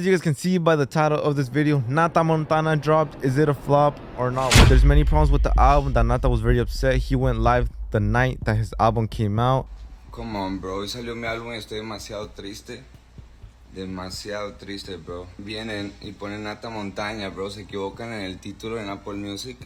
As 0.00 0.06
you 0.06 0.12
guys 0.12 0.22
can 0.22 0.34
see 0.34 0.56
by 0.56 0.76
the 0.76 0.86
title 0.86 1.18
of 1.18 1.36
this 1.36 1.48
video, 1.48 1.84
Nata 1.86 2.24
Montana 2.24 2.74
dropped. 2.74 3.22
Is 3.22 3.36
it 3.36 3.50
a 3.50 3.52
flop 3.52 4.00
or 4.16 4.30
not? 4.30 4.50
There's 4.66 4.82
many 4.82 5.04
problems 5.04 5.30
with 5.30 5.42
the 5.42 5.52
album 5.60 5.92
that 5.92 6.06
Nata 6.06 6.26
was 6.26 6.40
very 6.40 6.58
upset. 6.58 6.96
He 6.96 7.14
went 7.14 7.38
live 7.40 7.68
the 7.90 8.00
night 8.00 8.38
that 8.46 8.56
his 8.56 8.72
album 8.80 9.08
came 9.08 9.38
out. 9.38 9.66
Come 10.10 10.36
on, 10.36 10.56
bro. 10.56 10.76
Hoy 10.76 10.88
salió 10.88 11.14
mi 11.14 11.26
álbum 11.26 11.52
y 11.52 11.58
estoy 11.58 11.80
demasiado 11.80 12.30
triste. 12.30 12.82
Demasiado 13.74 14.54
triste, 14.54 14.96
bro. 14.96 15.26
Vienen 15.36 15.92
y 16.00 16.12
ponen 16.12 16.44
Nata 16.44 16.70
Montaña, 16.70 17.28
bro. 17.28 17.50
Se 17.50 17.60
equivocan 17.60 18.10
en 18.10 18.22
el 18.22 18.38
título 18.38 18.80
en 18.80 18.88
Apple 18.88 19.18
Music. 19.18 19.58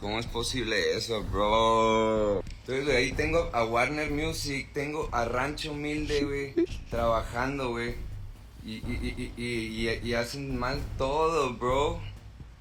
¿Cómo 0.00 0.18
es 0.18 0.26
posible 0.26 0.96
eso, 0.96 1.22
bro? 1.22 2.42
Entonces, 2.66 2.96
ahí 2.96 3.12
tengo 3.12 3.48
a 3.52 3.64
Warner 3.64 4.10
Music, 4.10 4.70
tengo 4.72 5.08
a 5.12 5.24
Rancho 5.24 5.70
Humilde, 5.70 6.24
güey, 6.24 6.66
trabajando, 6.90 7.70
güey. 7.70 8.05
Y, 8.68 8.82
y, 8.84 9.32
y, 9.36 9.42
y, 9.44 10.00
y, 10.02 10.14
hacen 10.14 10.58
mal 10.58 10.80
todo, 10.98 11.52
bro. 11.52 12.00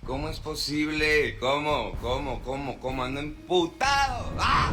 ¿Cómo 0.05 0.29
es 0.29 0.39
posible? 0.39 1.35
¿Cómo? 1.39 1.93
¿Cómo? 1.99 2.43
¿Cómo? 2.43 2.79
¿Cómo? 2.79 3.03
Ando 3.03 3.21
emputado. 3.21 4.31
¡Ah! 4.37 4.71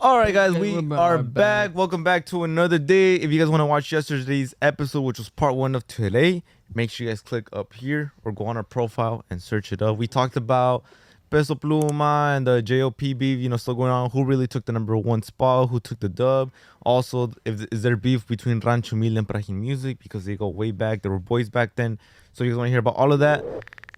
All 0.00 0.18
right, 0.20 0.32
guys, 0.32 0.54
we 0.54 0.74
are 0.94 1.22
back. 1.22 1.74
Welcome 1.74 2.02
back 2.02 2.24
to 2.26 2.44
another 2.44 2.78
day. 2.78 3.16
If 3.16 3.30
you 3.30 3.38
guys 3.38 3.50
want 3.50 3.60
to 3.60 3.66
watch 3.66 3.92
yesterday's 3.92 4.54
episode, 4.62 5.02
which 5.02 5.18
was 5.18 5.28
part 5.28 5.54
one 5.54 5.74
of 5.74 5.86
today, 5.86 6.42
make 6.74 6.90
sure 6.90 7.04
you 7.04 7.10
guys 7.10 7.20
click 7.20 7.46
up 7.52 7.74
here 7.74 8.14
or 8.24 8.32
go 8.32 8.46
on 8.46 8.56
our 8.56 8.62
profile 8.62 9.22
and 9.28 9.42
search 9.42 9.70
it 9.70 9.82
up. 9.82 9.98
We 9.98 10.06
talked 10.06 10.34
about 10.34 10.82
Peso 11.30 11.54
Pluma 11.54 12.36
and 12.36 12.46
the 12.46 12.62
JOP 12.62 12.98
beef, 12.98 13.38
you 13.38 13.48
know, 13.48 13.56
still 13.56 13.74
going 13.74 13.90
on. 13.90 14.10
Who 14.10 14.24
really 14.24 14.46
took 14.46 14.64
the 14.64 14.72
number 14.72 14.96
one 14.96 15.22
spot? 15.22 15.68
Who 15.70 15.80
took 15.80 16.00
the 16.00 16.08
dub? 16.08 16.52
Also, 16.84 17.32
if 17.44 17.66
is 17.72 17.82
there 17.82 17.96
beef 17.96 18.26
between 18.26 18.60
Rancho 18.60 18.96
Humilde 18.96 19.18
and 19.18 19.28
Prajin 19.28 19.54
Music 19.60 19.98
because 19.98 20.24
they 20.24 20.36
go 20.36 20.48
way 20.48 20.70
back? 20.70 21.02
They 21.02 21.08
were 21.08 21.18
boys 21.18 21.50
back 21.50 21.74
then. 21.76 21.98
So 22.32 22.44
you 22.44 22.50
guys 22.50 22.58
want 22.58 22.66
to 22.66 22.70
hear 22.70 22.78
about 22.80 22.96
all 22.96 23.12
of 23.12 23.20
that? 23.20 23.44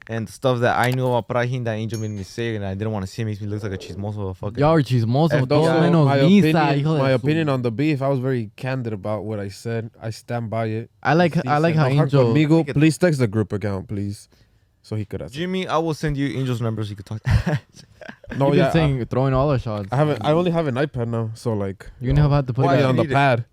and 0.09 0.27
the 0.27 0.33
stuff 0.33 0.61
that 0.61 0.79
I 0.79 0.91
knew 0.91 1.07
about 1.07 1.29
Prajin 1.29 1.65
that 1.65 1.75
Angel 1.75 2.01
made 2.01 2.11
me 2.11 2.23
say 2.23 2.57
and 2.57 2.65
I 2.65 2.75
didn't 2.75 2.93
want 2.93 3.05
to 3.05 3.11
see 3.13 3.25
makes 3.25 3.41
me 3.41 3.47
look 3.47 3.63
like 3.63 3.73
a 3.73 3.79
chismoso 3.79 4.35
fucking. 4.35 4.59
Y'all 4.59 4.75
are 4.75 4.83
chismoso. 4.83 5.33
And 5.33 5.49
Todo 5.49 5.61
also, 5.61 5.81
menos 5.83 6.07
my 6.07 6.17
opinion, 6.17 6.57
hijo 6.57 6.99
my 6.99 7.11
opinion 7.11 7.49
on 7.51 7.63
the 7.63 7.71
beef, 7.71 8.01
I 8.01 8.09
was 8.09 8.19
very 8.19 8.51
candid 8.57 8.93
about 8.93 9.25
what 9.25 9.39
I 9.39 9.49
said. 9.49 9.91
I 10.01 10.11
stand 10.11 10.49
by 10.49 10.67
it. 10.67 10.91
I 11.03 11.13
like 11.15 11.37
I 11.47 11.59
like 11.59 11.75
how 11.75 11.89
No 11.89 11.95
hard 11.97 12.07
Angel. 12.15 12.35
Conmigo, 12.35 12.59
Make 12.61 12.69
it- 12.71 12.75
please 12.75 12.97
text 12.97 13.21
the 13.21 13.27
group 13.29 13.53
account, 13.53 13.89
please. 13.89 14.29
So 14.89 14.97
he 14.97 15.05
could 15.05 15.21
have. 15.21 15.31
Jimmy, 15.31 15.69
I 15.69 15.77
will 15.77 15.93
send 15.93 16.17
you 16.17 16.39
Angel's 16.39 16.63
number 16.63 16.83
so 16.83 16.89
you 16.91 16.97
could 16.97 17.05
talk. 17.07 17.21
No, 18.37 18.47
You've 18.49 18.57
yeah. 18.57 18.65
been 18.65 18.73
saying 18.73 19.07
throwing 19.07 19.35
all 19.35 19.49
the 19.51 19.59
shots. 19.59 19.89
I, 19.93 19.97
I 19.97 19.99
haven't. 19.99 20.25
I 20.25 20.33
only 20.33 20.51
have 20.51 20.67
an 20.67 20.77
iPad 20.77 21.09
now, 21.09 21.31
so 21.35 21.53
like. 21.53 21.91
You're 22.01 22.15
gonna 22.15 22.27
uh, 22.27 22.31
have 22.31 22.47
to 22.47 22.55
put 22.55 22.65
Put 22.67 22.75
it 22.75 22.77
that 22.79 22.85
on 22.87 22.97
the 22.97 23.03
need 23.03 23.11
it? 23.11 23.15
pad. 23.15 23.45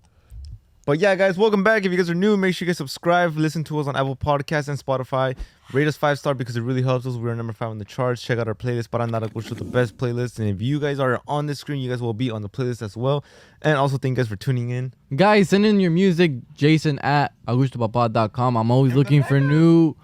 but 0.86 1.00
yeah, 1.00 1.16
guys, 1.16 1.38
welcome 1.38 1.61
back. 1.63 1.86
If 1.86 1.91
you 1.91 1.97
guys 1.97 2.09
are 2.09 2.16
new, 2.16 2.38
make 2.38 2.56
sure 2.56 2.66
you 2.66 2.69
guys 2.69 2.78
subscribe. 2.78 3.36
Listen 3.38 3.63
to 3.66 3.80
us 3.80 3.88
on 3.88 3.95
Apple 3.97 4.16
Podcasts 4.16 4.67
and 4.69 4.78
Spotify. 4.80 5.36
Rate 5.73 5.88
us 5.88 5.97
five 5.97 6.19
star 6.19 6.33
because 6.36 6.56
it 6.56 6.61
really 6.61 6.81
helps 6.83 7.06
us. 7.06 7.16
We're 7.16 7.36
number 7.36 7.53
five 7.53 7.69
on 7.69 7.80
the 7.80 7.86
charts. 7.86 8.22
Check 8.22 8.38
out 8.38 8.47
our 8.47 8.53
playlist, 8.53 8.89
Parandara 8.89 9.30
which 9.33 9.47
is 9.52 9.58
the 9.58 9.66
best 9.66 9.97
playlist. 9.97 10.39
And 10.39 10.47
if 10.50 10.61
you 10.61 10.80
guys 10.80 11.00
are 11.00 11.22
on 11.28 11.47
the 11.47 11.56
screen, 11.56 11.81
you 11.81 11.89
guys 11.89 12.02
will 12.02 12.13
be 12.13 12.30
on 12.31 12.41
the 12.41 12.50
playlist 12.50 12.81
as 12.81 12.95
well. 12.95 13.23
And 13.61 13.78
also 13.78 13.97
thank 13.97 14.11
you 14.17 14.23
guys 14.23 14.30
for 14.30 14.36
tuning 14.38 14.69
in. 14.69 14.94
Guys, 15.16 15.50
send 15.50 15.66
in 15.66 15.80
your 15.80 15.91
music, 15.91 16.31
Jason 16.53 17.00
at 17.00 17.33
augustopapa.com. 17.47 18.56
I'm 18.58 18.72
always 18.72 18.94
looking 18.94 19.23
for 19.23 19.39
new. 19.39 19.95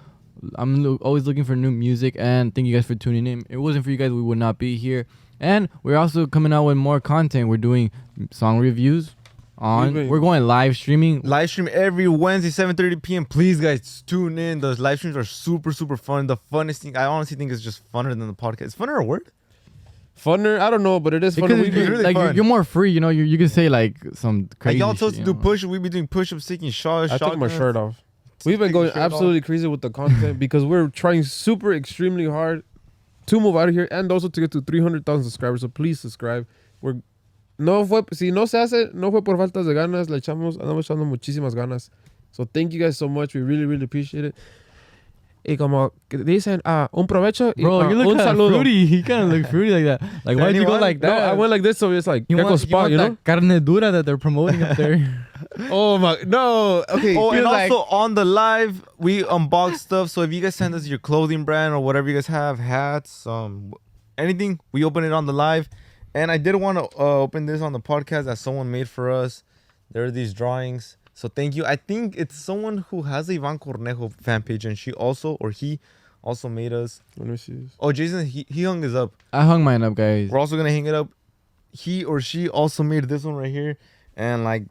I'm 0.55 0.83
lo- 0.83 0.97
always 1.01 1.25
looking 1.25 1.43
for 1.43 1.55
new 1.55 1.71
music, 1.71 2.15
and 2.17 2.53
thank 2.53 2.67
you 2.67 2.73
guys 2.75 2.85
for 2.85 2.95
tuning 2.95 3.27
in. 3.27 3.39
If 3.41 3.51
it 3.51 3.57
wasn't 3.57 3.85
for 3.85 3.91
you 3.91 3.97
guys, 3.97 4.11
we 4.11 4.21
would 4.21 4.37
not 4.37 4.57
be 4.57 4.77
here. 4.77 5.05
And 5.39 5.69
we're 5.83 5.97
also 5.97 6.25
coming 6.27 6.53
out 6.53 6.63
with 6.65 6.77
more 6.77 6.99
content. 6.99 7.47
We're 7.49 7.57
doing 7.57 7.89
song 8.31 8.59
reviews 8.59 9.15
on. 9.57 9.85
We've 9.85 9.93
been- 9.93 10.07
We're 10.09 10.19
going 10.19 10.45
live 10.47 10.75
streaming. 10.77 11.21
Live 11.21 11.49
stream 11.49 11.67
every 11.71 12.07
Wednesday, 12.07 12.49
7:30 12.49 13.01
p.m. 13.01 13.25
Please, 13.25 13.59
guys, 13.59 14.03
tune 14.05 14.37
in. 14.37 14.59
Those 14.61 14.79
live 14.79 14.99
streams 14.99 15.17
are 15.17 15.23
super, 15.23 15.71
super 15.71 15.97
fun. 15.97 16.27
The 16.27 16.37
funnest 16.51 16.77
thing, 16.79 16.95
I 16.97 17.05
honestly 17.05 17.37
think, 17.37 17.51
is 17.51 17.61
just 17.61 17.81
funner 17.91 18.09
than 18.09 18.27
the 18.27 18.33
podcast. 18.33 18.61
Is 18.67 18.75
funner 18.75 18.99
a 18.99 19.03
word? 19.03 19.31
Funner, 20.19 20.59
I 20.59 20.69
don't 20.69 20.83
know, 20.83 20.99
but 20.99 21.15
it 21.15 21.23
is 21.23 21.35
funner. 21.35 21.51
it's 21.51 21.61
We 21.61 21.67
it's 21.67 21.75
be- 21.75 21.87
really 21.89 22.03
like 22.03 22.15
you're, 22.15 22.25
fun. 22.27 22.35
you're 22.35 22.45
more 22.45 22.63
free, 22.63 22.91
you 22.91 22.99
know. 22.99 23.09
You 23.09 23.23
you 23.23 23.37
can 23.39 23.49
say 23.49 23.69
like 23.69 23.95
some 24.13 24.49
Like 24.63 24.77
y'all 24.77 24.93
told 24.93 25.13
us 25.13 25.15
to 25.15 25.19
you 25.19 25.25
do 25.25 25.33
know? 25.33 25.39
push. 25.39 25.63
We 25.63 25.79
be 25.79 25.89
doing 25.89 26.07
push-ups, 26.07 26.45
taking 26.45 26.69
shots. 26.69 27.11
I 27.11 27.17
took 27.17 27.37
my 27.37 27.47
shotguns. 27.47 27.53
shirt 27.53 27.75
off. 27.77 28.01
We've 28.45 28.59
been 28.59 28.71
going 28.71 28.85
your 28.85 28.93
shirt 28.93 29.01
off. 29.01 29.13
absolutely 29.13 29.41
crazy 29.41 29.67
with 29.67 29.81
the 29.81 29.89
content 29.89 30.39
because 30.45 30.65
we're 30.65 30.87
trying 30.87 31.23
super 31.23 31.73
extremely 31.73 32.25
hard 32.25 32.63
to 33.27 33.39
move 33.39 33.55
out 33.55 33.69
of 33.69 33.75
here 33.75 33.87
and 33.91 34.11
also 34.11 34.29
to 34.29 34.41
get 34.41 34.51
to 34.51 34.61
300,000 34.61 35.23
subscribers. 35.23 35.61
So 35.61 35.67
please 35.67 35.99
subscribe. 35.99 36.47
We're 36.81 36.95
no 37.57 37.85
fue 37.85 38.03
si 38.11 38.31
no 38.31 38.45
se 38.45 38.57
hace 38.57 38.91
no 38.93 39.11
fue 39.11 39.21
por 39.21 39.37
faltas 39.37 39.65
de 39.65 39.73
ganas. 39.73 40.09
Le 40.09 40.17
echamos 40.17 40.57
andamos 40.57 40.85
echando 40.85 41.05
muchísimas 41.05 41.53
ganas. 41.53 41.89
So 42.31 42.45
thank 42.45 42.73
you 42.73 42.79
guys 42.79 42.97
so 42.97 43.07
much. 43.07 43.35
We 43.35 43.41
really 43.41 43.65
really 43.65 43.85
appreciate 43.85 44.25
it. 44.25 44.35
Y 45.43 45.57
como 45.57 45.91
que 46.07 46.19
dicen, 46.19 46.61
ah, 46.65 46.87
un 46.93 47.07
provecho 47.07 47.51
y 47.57 47.63
Bro, 47.63 47.81
ah, 47.81 47.89
you 47.89 47.95
look 47.97 48.07
un 48.13 48.17
saludo. 48.19 48.49
fruity. 48.61 48.85
He 48.85 49.01
kind 49.01 49.23
of 49.23 49.29
look 49.29 49.49
fruity 49.49 49.71
like 49.71 49.85
that. 49.85 50.01
Like, 50.23 50.37
why'd 50.37 50.55
you 50.55 50.61
go 50.65 50.73
Anyone? 50.75 50.81
like 50.81 51.01
No, 51.01 51.09
that? 51.09 51.29
I 51.29 51.33
went 51.33 51.49
like 51.49 51.63
this, 51.63 51.79
so 51.79 51.91
it's 51.91 52.05
like 52.05 52.25
you 52.29 52.35
Gecko 52.37 52.49
want, 52.49 52.61
you, 52.61 52.67
spot, 52.67 52.81
want 52.81 52.91
you 52.91 52.97
know? 52.97 53.17
carne 53.23 53.63
dura 53.65 53.91
that 53.91 54.05
they're 54.05 54.17
promoting 54.19 54.61
up 54.63 54.77
there. 54.77 54.97
Oh 55.71 55.97
my, 55.97 56.17
no, 56.27 56.85
okay. 56.87 57.17
Oh, 57.17 57.31
and 57.31 57.43
like- 57.43 57.71
also 57.71 57.83
on 57.89 58.13
the 58.13 58.23
live, 58.23 58.85
we 58.99 59.23
unbox 59.23 59.77
stuff. 59.79 60.09
So 60.11 60.21
if 60.21 60.31
you 60.31 60.39
guys 60.39 60.55
send 60.55 60.75
us 60.75 60.85
your 60.87 60.99
clothing 60.99 61.43
brand 61.43 61.73
or 61.73 61.79
whatever 61.79 62.07
you 62.07 62.13
guys 62.13 62.27
have, 62.27 62.59
hats, 62.59 63.25
um, 63.25 63.73
anything, 64.19 64.59
we 64.71 64.83
open 64.85 65.03
it 65.03 65.11
on 65.11 65.25
the 65.25 65.33
live. 65.33 65.67
And 66.13 66.31
I 66.31 66.37
did 66.37 66.55
want 66.55 66.77
to 66.77 66.83
uh, 66.97 67.17
open 67.19 67.47
this 67.47 67.61
on 67.61 67.73
the 67.73 67.79
podcast 67.79 68.25
that 68.25 68.37
someone 68.37 68.69
made 68.69 68.87
for 68.87 69.09
us. 69.09 69.43
There 69.91 70.05
are 70.05 70.11
these 70.11 70.33
drawings. 70.33 70.95
So 71.21 71.27
thank 71.27 71.55
you. 71.55 71.63
I 71.65 71.75
think 71.75 72.17
it's 72.17 72.35
someone 72.35 72.79
who 72.89 73.03
has 73.03 73.29
a 73.29 73.35
Ivan 73.35 73.59
Cornejo 73.59 74.11
fan 74.23 74.41
page, 74.41 74.65
and 74.65 74.75
she 74.75 74.91
also 74.93 75.37
or 75.39 75.51
he 75.51 75.79
also 76.23 76.49
made 76.49 76.73
us. 76.73 77.03
Let 77.15 77.27
me 77.27 77.37
see 77.37 77.53
this. 77.53 77.73
Oh, 77.79 77.91
Jason, 77.91 78.25
he, 78.25 78.43
he 78.49 78.63
hung 78.63 78.81
this 78.81 78.95
up. 78.95 79.13
I 79.31 79.45
hung 79.45 79.63
mine 79.63 79.83
up, 79.83 79.93
guys. 79.93 80.31
We're 80.31 80.39
also 80.39 80.57
gonna 80.57 80.71
hang 80.71 80.87
it 80.87 80.95
up. 80.95 81.09
He 81.71 82.03
or 82.03 82.21
she 82.21 82.49
also 82.49 82.81
made 82.81 83.03
this 83.03 83.23
one 83.23 83.35
right 83.35 83.51
here, 83.51 83.77
and 84.17 84.43
like 84.43 84.63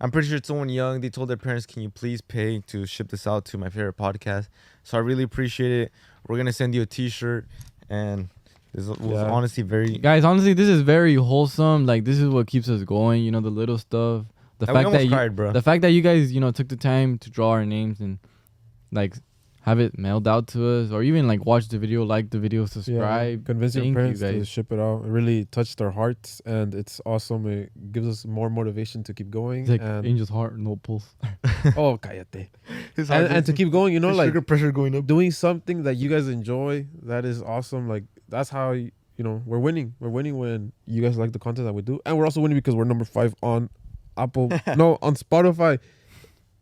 I'm 0.00 0.12
pretty 0.12 0.28
sure 0.28 0.36
it's 0.36 0.46
someone 0.46 0.68
young. 0.68 1.00
They 1.00 1.10
told 1.10 1.30
their 1.30 1.36
parents, 1.36 1.66
"Can 1.66 1.82
you 1.82 1.90
please 1.90 2.20
pay 2.20 2.60
to 2.68 2.86
ship 2.86 3.08
this 3.08 3.26
out 3.26 3.44
to 3.46 3.58
my 3.58 3.68
favorite 3.68 3.96
podcast?" 3.96 4.46
So 4.84 4.98
I 4.98 5.00
really 5.00 5.24
appreciate 5.24 5.72
it. 5.72 5.92
We're 6.28 6.36
gonna 6.36 6.52
send 6.52 6.76
you 6.76 6.82
a 6.82 6.86
T-shirt, 6.86 7.44
and 7.90 8.28
this 8.72 8.86
was 8.86 8.98
Yeah. 9.00 9.32
honestly 9.32 9.64
very. 9.64 9.98
Guys, 9.98 10.22
honestly, 10.22 10.52
this 10.54 10.68
is 10.68 10.82
very 10.82 11.16
wholesome. 11.16 11.86
Like, 11.86 12.04
this 12.04 12.20
is 12.20 12.28
what 12.28 12.46
keeps 12.46 12.68
us 12.68 12.84
going. 12.84 13.24
You 13.24 13.32
know, 13.32 13.40
the 13.40 13.50
little 13.50 13.78
stuff. 13.78 14.26
The 14.58 14.66
And 14.66 14.74
fact 14.74 14.86
almost 14.86 15.00
that 15.00 15.04
you, 15.04 15.10
cried, 15.10 15.36
bro. 15.36 15.52
the 15.52 15.62
fact 15.62 15.82
that 15.82 15.90
you 15.90 16.02
guys, 16.02 16.32
you 16.32 16.40
know, 16.40 16.50
took 16.50 16.68
the 16.68 16.76
time 16.76 17.18
to 17.18 17.30
draw 17.30 17.50
our 17.50 17.64
names 17.64 18.00
and 18.00 18.18
like 18.92 19.14
have 19.62 19.80
it 19.80 19.98
mailed 19.98 20.26
out 20.26 20.46
to 20.48 20.66
us, 20.66 20.90
or 20.92 21.02
even 21.02 21.28
like 21.28 21.44
watch 21.44 21.68
the 21.68 21.78
video, 21.78 22.02
like 22.02 22.30
the 22.30 22.38
video, 22.38 22.64
subscribe. 22.64 23.44
Convince 23.44 23.74
your 23.74 23.84
Thank 23.84 23.90
you, 23.96 24.00
parents 24.00 24.20
to 24.20 24.44
ship 24.44 24.72
it 24.72 24.78
out. 24.80 25.04
It 25.04 25.08
really 25.08 25.44
touched 25.46 25.80
our 25.82 25.90
hearts, 25.90 26.40
and 26.46 26.74
it's 26.74 27.00
awesome. 27.04 27.46
It 27.46 27.70
gives 27.92 28.08
us 28.08 28.24
more 28.24 28.48
motivation 28.48 29.02
to 29.04 29.12
keep 29.12 29.28
going. 29.30 29.62
It's 29.62 29.70
like 29.70 29.82
and 29.82 30.06
Angel's 30.06 30.30
heart, 30.30 30.58
no 30.58 30.76
pulse. 30.76 31.06
oh, 31.76 31.98
cállate. 31.98 32.48
His 32.96 33.10
And, 33.10 33.24
heart 33.26 33.30
and 33.36 33.46
to 33.46 33.52
keep 33.52 33.70
going, 33.70 33.92
you 33.92 34.00
know, 34.00 34.10
like 34.14 34.28
sugar 34.28 34.40
pressure 34.42 34.72
going 34.72 34.96
up. 34.96 35.06
doing 35.06 35.30
something 35.32 35.82
that 35.82 35.96
you 35.96 36.08
guys 36.08 36.28
enjoy. 36.28 36.86
That 37.02 37.24
is 37.26 37.42
awesome. 37.42 37.88
Like 37.88 38.04
that's 38.28 38.48
how 38.48 38.70
you 38.72 38.90
know 39.18 39.42
we're 39.44 39.58
winning. 39.58 39.94
We're 40.00 40.08
winning 40.08 40.38
when 40.38 40.72
you 40.86 41.02
guys 41.02 41.18
like 41.18 41.32
the 41.32 41.38
content 41.38 41.66
that 41.66 41.74
we 41.74 41.82
do, 41.82 42.00
and 42.06 42.16
we're 42.16 42.24
also 42.24 42.40
winning 42.40 42.56
because 42.56 42.74
we're 42.74 42.84
number 42.84 43.04
five 43.04 43.34
on 43.42 43.68
Apple. 44.18 44.48
no, 44.76 44.98
on 45.00 45.14
Spotify. 45.14 45.78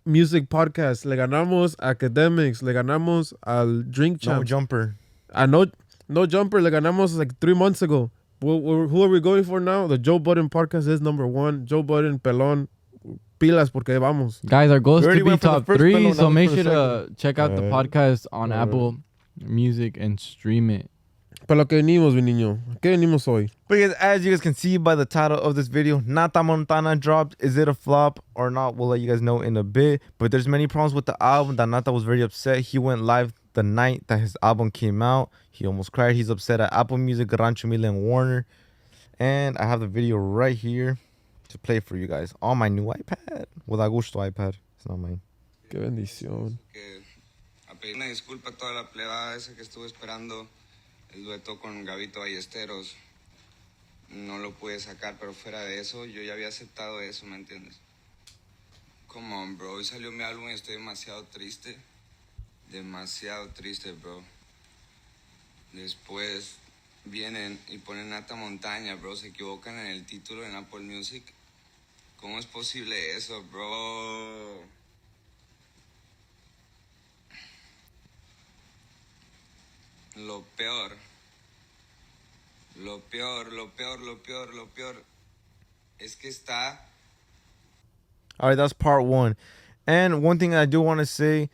Music 0.04 0.48
podcast. 0.48 1.04
Le 1.04 1.16
ganamos 1.16 1.74
academics. 1.80 2.62
Le 2.62 2.72
ganamos 2.72 3.32
al 3.44 3.82
drink 3.90 4.22
No 4.24 4.34
champs. 4.34 4.48
jumper. 4.48 4.94
Ah, 5.34 5.42
I 5.42 5.46
know 5.46 5.66
no 6.08 6.26
jumper 6.26 6.60
le 6.62 6.70
ganamos 6.70 7.16
like 7.16 7.38
three 7.40 7.54
months 7.54 7.82
ago. 7.82 8.10
Who, 8.40 8.60
who 8.60 8.86
who 8.88 9.02
are 9.02 9.08
we 9.08 9.18
going 9.18 9.42
for 9.44 9.58
now? 9.60 9.86
The 9.88 9.98
Joe 9.98 10.18
Budden 10.20 10.48
podcast 10.50 10.86
is 10.86 11.00
number 11.00 11.26
one. 11.26 11.64
Joe 11.66 11.82
Budden, 11.82 12.20
pelón, 12.20 12.68
pilas 13.40 13.72
porque 13.72 13.98
vamos. 13.98 14.40
Guys, 14.46 14.70
our 14.70 14.78
goal 14.78 14.98
is 14.98 15.02
We 15.02 15.06
to 15.06 15.08
already 15.08 15.22
be 15.22 15.28
went 15.30 15.40
for 15.40 15.48
the 15.48 15.54
top 15.54 15.66
first 15.66 15.78
three, 15.80 15.94
pillow, 15.94 16.12
so 16.12 16.22
now 16.24 16.28
make 16.30 16.50
for 16.50 16.56
the 16.56 16.62
sure 16.62 17.06
to 17.06 17.14
check 17.16 17.38
out 17.38 17.56
the 17.56 17.62
Alright. 17.64 17.90
podcast 17.90 18.26
on 18.30 18.52
Alright. 18.52 18.68
Apple 18.68 18.96
Music 19.40 19.96
and 19.98 20.20
stream 20.20 20.70
it. 20.70 20.90
Para 21.46 21.58
lo 21.58 21.68
que 21.68 21.76
venimos, 21.76 22.12
mi 22.12 22.22
niño. 22.22 22.58
¿Qué 22.82 22.90
venimos 22.90 23.28
hoy? 23.28 23.48
But 23.68 23.78
guys, 23.78 23.92
as 24.00 24.24
you 24.24 24.32
guys 24.32 24.40
can 24.40 24.52
see 24.52 24.78
by 24.78 24.96
the 24.96 25.06
title 25.06 25.38
of 25.38 25.54
this 25.54 25.68
video, 25.68 26.02
Nata 26.04 26.42
Montana 26.42 26.96
dropped. 26.96 27.36
Is 27.38 27.56
it 27.56 27.68
a 27.68 27.74
flop 27.74 28.18
or 28.34 28.50
not? 28.50 28.74
We'll 28.74 28.88
let 28.88 28.98
you 28.98 29.06
guys 29.08 29.22
know 29.22 29.40
in 29.42 29.56
a 29.56 29.62
bit. 29.62 30.02
But 30.18 30.32
there's 30.32 30.48
many 30.48 30.66
problems 30.66 30.92
with 30.92 31.06
the 31.06 31.16
album 31.22 31.54
that 31.56 31.68
Nata 31.68 31.92
was 31.92 32.02
very 32.02 32.20
upset. 32.20 32.58
He 32.58 32.78
went 32.78 33.02
live 33.02 33.32
the 33.52 33.62
night 33.62 34.08
that 34.08 34.18
his 34.18 34.36
album 34.42 34.72
came 34.72 35.00
out. 35.02 35.30
He 35.52 35.64
almost 35.68 35.92
cried. 35.92 36.16
He's 36.16 36.30
upset 36.30 36.60
at 36.60 36.72
Apple 36.72 36.98
Music, 36.98 37.30
Rancho 37.30 37.68
Humilde, 37.68 37.84
and 37.84 38.02
Warner. 38.02 38.44
And 39.20 39.56
I 39.58 39.66
have 39.66 39.78
the 39.78 39.86
video 39.86 40.16
right 40.16 40.56
here 40.56 40.98
to 41.50 41.58
play 41.58 41.78
for 41.78 41.96
you 41.96 42.08
guys 42.08 42.34
on 42.42 42.58
my 42.58 42.68
new 42.68 42.86
iPad. 42.86 43.46
With 43.68 43.78
Augusto 43.78 44.28
iPad. 44.28 44.54
It's 44.78 44.88
not 44.88 44.98
mine. 44.98 45.20
Qué 45.70 45.78
bendición. 45.78 46.58
que 46.72 47.04
a 47.68 47.74
pedir 47.76 47.94
una 47.94 48.06
disculpa 48.06 48.50
a 48.50 48.52
toda 48.52 48.72
la 48.72 48.88
plebada 48.88 49.36
esa 49.36 49.54
que 49.54 49.62
estuvo 49.62 49.86
esperando 49.86 50.48
el 51.12 51.24
dueto 51.24 51.60
con 51.60 51.84
Gabito 51.84 52.20
Ballesteros. 52.20 52.96
no 54.08 54.38
lo 54.38 54.54
pude 54.54 54.78
sacar, 54.78 55.16
pero 55.18 55.32
fuera 55.34 55.60
de 55.60 55.80
eso, 55.80 56.04
yo 56.04 56.22
ya 56.22 56.34
había 56.34 56.48
aceptado 56.48 57.00
eso, 57.00 57.26
¿me 57.26 57.36
entiendes? 57.36 57.76
Come 59.08 59.34
on, 59.34 59.56
bro. 59.56 59.72
Hoy 59.72 59.84
salió 59.84 60.12
mi 60.12 60.22
álbum 60.22 60.48
y 60.48 60.52
estoy 60.52 60.74
demasiado 60.74 61.24
triste. 61.24 61.76
Demasiado 62.70 63.48
triste, 63.48 63.92
bro. 63.92 64.22
Después 65.72 66.56
vienen 67.04 67.58
y 67.68 67.78
ponen 67.78 68.10
Nata 68.10 68.34
Montaña, 68.34 68.94
bro. 68.94 69.16
Se 69.16 69.28
equivocan 69.28 69.78
en 69.78 69.86
el 69.86 70.04
título 70.04 70.44
en 70.44 70.54
Apple 70.54 70.80
Music. 70.80 71.24
¿Cómo 72.18 72.38
es 72.38 72.46
posible 72.46 73.16
eso, 73.16 73.42
bro? 73.44 74.75
Lo 80.16 80.44
peor. 80.56 80.92
Lo 82.78 83.00
peor, 83.10 83.52
lo 83.52 83.68
peor, 83.68 84.00
lo 84.00 84.16
peor, 84.16 84.54
lo 84.54 84.66
peor. 84.66 84.96
Es 85.98 86.14
que 86.14 86.28
está 86.28 86.78
All 88.38 88.50
right, 88.50 88.54
that's 88.54 88.74
part 88.74 89.04
one. 89.04 89.34
And 89.86 90.22
one 90.22 90.38
thing 90.38 90.54
I 90.54 90.66
do 90.66 90.80
want 90.82 91.00
to 91.00 91.06
say 91.06 91.48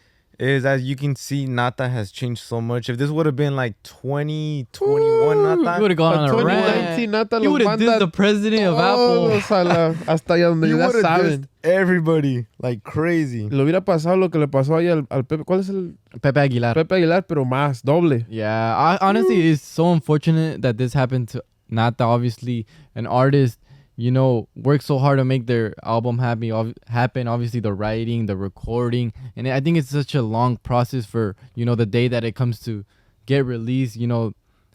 is 0.48 0.64
as 0.66 0.82
you 0.82 0.96
can 0.96 1.14
see, 1.16 1.46
Nata 1.46 1.88
has 1.88 2.10
changed 2.10 2.42
so 2.42 2.60
much. 2.60 2.88
If 2.88 2.98
this 2.98 3.10
would 3.10 3.26
have 3.26 3.36
been 3.36 3.54
like 3.56 3.74
2021 3.82 5.38
You 5.76 5.82
would 5.82 5.90
have 5.90 5.96
gone 5.98 6.18
on 6.18 6.24
a 6.24 6.32
2019 6.32 7.10
rant. 7.10 7.10
Nata 7.12 7.42
You 7.42 7.52
would 7.52 7.62
have 7.62 7.78
manda 7.78 7.92
dissed 7.92 7.98
the 8.00 8.08
president 8.08 8.62
of 8.64 8.78
Apple. 8.78 9.28
todos 9.28 9.50
a 9.50 9.64
la- 9.64 9.94
hasta 10.06 10.34
allá 10.34 10.48
donde 10.50 10.64
you 10.68 10.78
ya 10.78 10.86
would 10.86 11.04
have 11.04 11.20
saben. 11.22 11.48
everybody 11.62 12.46
like 12.60 12.82
crazy. 12.82 13.48
Lo 13.50 13.64
hubiera 13.64 13.84
pasado 13.84 14.16
lo 14.18 14.28
que 14.30 14.38
le 14.38 14.48
pasó 14.48 14.76
ahí 14.76 14.88
al, 14.88 15.06
al 15.10 15.24
Pepe. 15.24 15.44
¿Cuál 15.44 15.60
es 15.60 15.68
el 15.68 15.94
Pepe 16.20 16.40
Aguilar. 16.40 16.74
Pepe 16.74 16.96
Aguilar? 16.96 17.24
Pero 17.26 17.44
más, 17.44 17.82
doble. 17.82 18.26
Yeah, 18.28 18.74
I, 18.76 18.98
honestly, 19.00 19.36
mm. 19.36 19.52
it's 19.52 19.62
so 19.62 19.92
unfortunate 19.92 20.62
that 20.62 20.76
this 20.76 20.92
happened 20.94 21.28
to 21.28 21.42
Nata. 21.68 22.04
Obviously, 22.04 22.66
an 22.94 23.06
artist, 23.06 23.58
you 24.02 24.10
know, 24.10 24.48
works 24.56 24.84
so 24.86 24.98
hard 24.98 25.18
to 25.18 25.24
make 25.24 25.46
their 25.46 25.74
album 25.84 26.18
happy, 26.18 26.50
ob- 26.50 26.74
happen. 26.88 27.28
Obviously, 27.28 27.60
the 27.60 27.72
writing, 27.72 28.26
the 28.26 28.36
recording, 28.36 29.12
and 29.36 29.46
I 29.46 29.60
think 29.60 29.76
it's 29.78 29.90
such 29.90 30.14
a 30.14 30.22
long 30.22 30.56
process 30.70 31.04
for 31.06 31.36
you 31.54 31.64
know 31.64 31.76
the 31.82 31.86
day 31.86 32.08
that 32.08 32.24
it 32.24 32.34
comes 32.34 32.58
to 32.66 32.84
get 33.26 33.44
released. 33.44 33.94
You 33.96 34.08
know, 34.12 34.22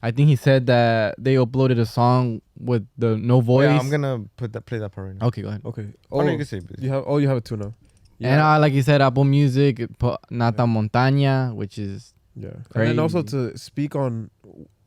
I 0.01 0.11
think 0.11 0.29
he 0.29 0.35
said 0.37 0.65
that 0.67 1.15
they 1.17 1.35
uploaded 1.35 1.77
a 1.79 1.85
song 1.85 2.41
with 2.69 2.87
the 2.97 3.17
no 3.17 3.41
voice. 3.41 3.65
Yeah, 3.67 3.79
I'm 3.79 3.89
gonna 3.89 4.23
put 4.37 4.53
that 4.53 4.65
play 4.65 4.79
that 4.79 4.91
part 4.95 5.07
right 5.07 5.15
now. 5.19 5.27
Okay, 5.27 5.41
go 5.41 5.49
ahead. 5.49 5.61
Okay. 5.65 5.87
Oh, 6.11 6.19
Oh, 6.19 6.23
no, 6.23 6.31
you 6.31 6.37
can 6.37 6.45
say 6.45 6.61
you 6.79 6.89
have, 6.89 7.03
oh, 7.05 7.17
you 7.17 7.27
have 7.27 7.37
it 7.37 7.45
too 7.45 7.57
now. 7.57 7.73
And 8.21 8.39
uh, 8.41 8.57
like 8.59 8.73
you 8.73 8.81
said, 8.81 9.01
Apple 9.01 9.25
Music 9.25 9.75
put 9.99 10.19
Nata 10.31 10.63
Montaña, 10.63 11.53
which 11.53 11.77
is 11.77 12.13
Yeah. 12.35 12.49
And 12.73 12.87
then 12.87 12.99
also 12.99 13.21
to 13.23 13.57
speak 13.57 13.95
on, 13.95 14.31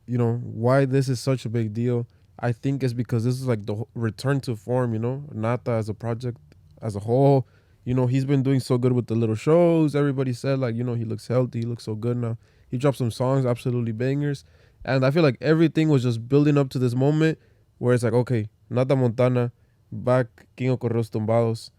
you 0.07 0.17
know, 0.17 0.33
why 0.43 0.85
this 0.85 1.07
is 1.07 1.19
such 1.19 1.45
a 1.45 1.49
big 1.49 1.73
deal. 1.73 2.07
I 2.41 2.51
think 2.51 2.83
it's 2.83 2.93
because 2.93 3.23
this 3.23 3.35
is 3.35 3.45
like 3.47 3.65
the 3.65 3.85
return 3.93 4.41
to 4.41 4.55
form. 4.55 4.93
You 4.93 4.99
know, 4.99 5.23
Nata 5.31 5.71
as 5.71 5.87
a 5.87 5.93
project 5.93 6.37
as 6.81 6.95
a 6.95 6.99
whole. 6.99 7.47
You 7.85 7.93
know, 7.93 8.05
he's 8.07 8.25
been 8.25 8.43
doing 8.43 8.59
so 8.59 8.77
good 8.77 8.93
with 8.93 9.07
the 9.07 9.15
little 9.15 9.35
shows. 9.35 9.95
Everybody 9.95 10.33
said 10.33 10.59
like, 10.59 10.75
you 10.75 10.83
know, 10.83 10.93
he 10.93 11.05
looks 11.05 11.27
healthy. 11.27 11.59
He 11.59 11.65
looks 11.65 11.83
so 11.83 11.95
good 11.95 12.17
now. 12.17 12.37
He 12.69 12.77
dropped 12.77 12.97
some 12.97 13.11
songs, 13.11 13.45
absolutely 13.45 13.91
bangers. 13.91 14.43
And 14.85 15.05
I 15.05 15.11
feel 15.11 15.23
like 15.23 15.37
everything 15.41 15.89
was 15.89 16.03
just 16.03 16.27
building 16.27 16.57
up 16.57 16.69
to 16.71 16.79
this 16.79 16.95
moment 16.95 17.37
where 17.77 17.93
it's 17.93 18.03
like, 18.03 18.13
okay, 18.13 18.49
Nata 18.69 18.95
Montana, 18.95 19.51
back 19.91 20.27
King 20.55 20.69
of 20.69 20.79
Corridos 20.79 21.09
Tumbados, 21.09 21.69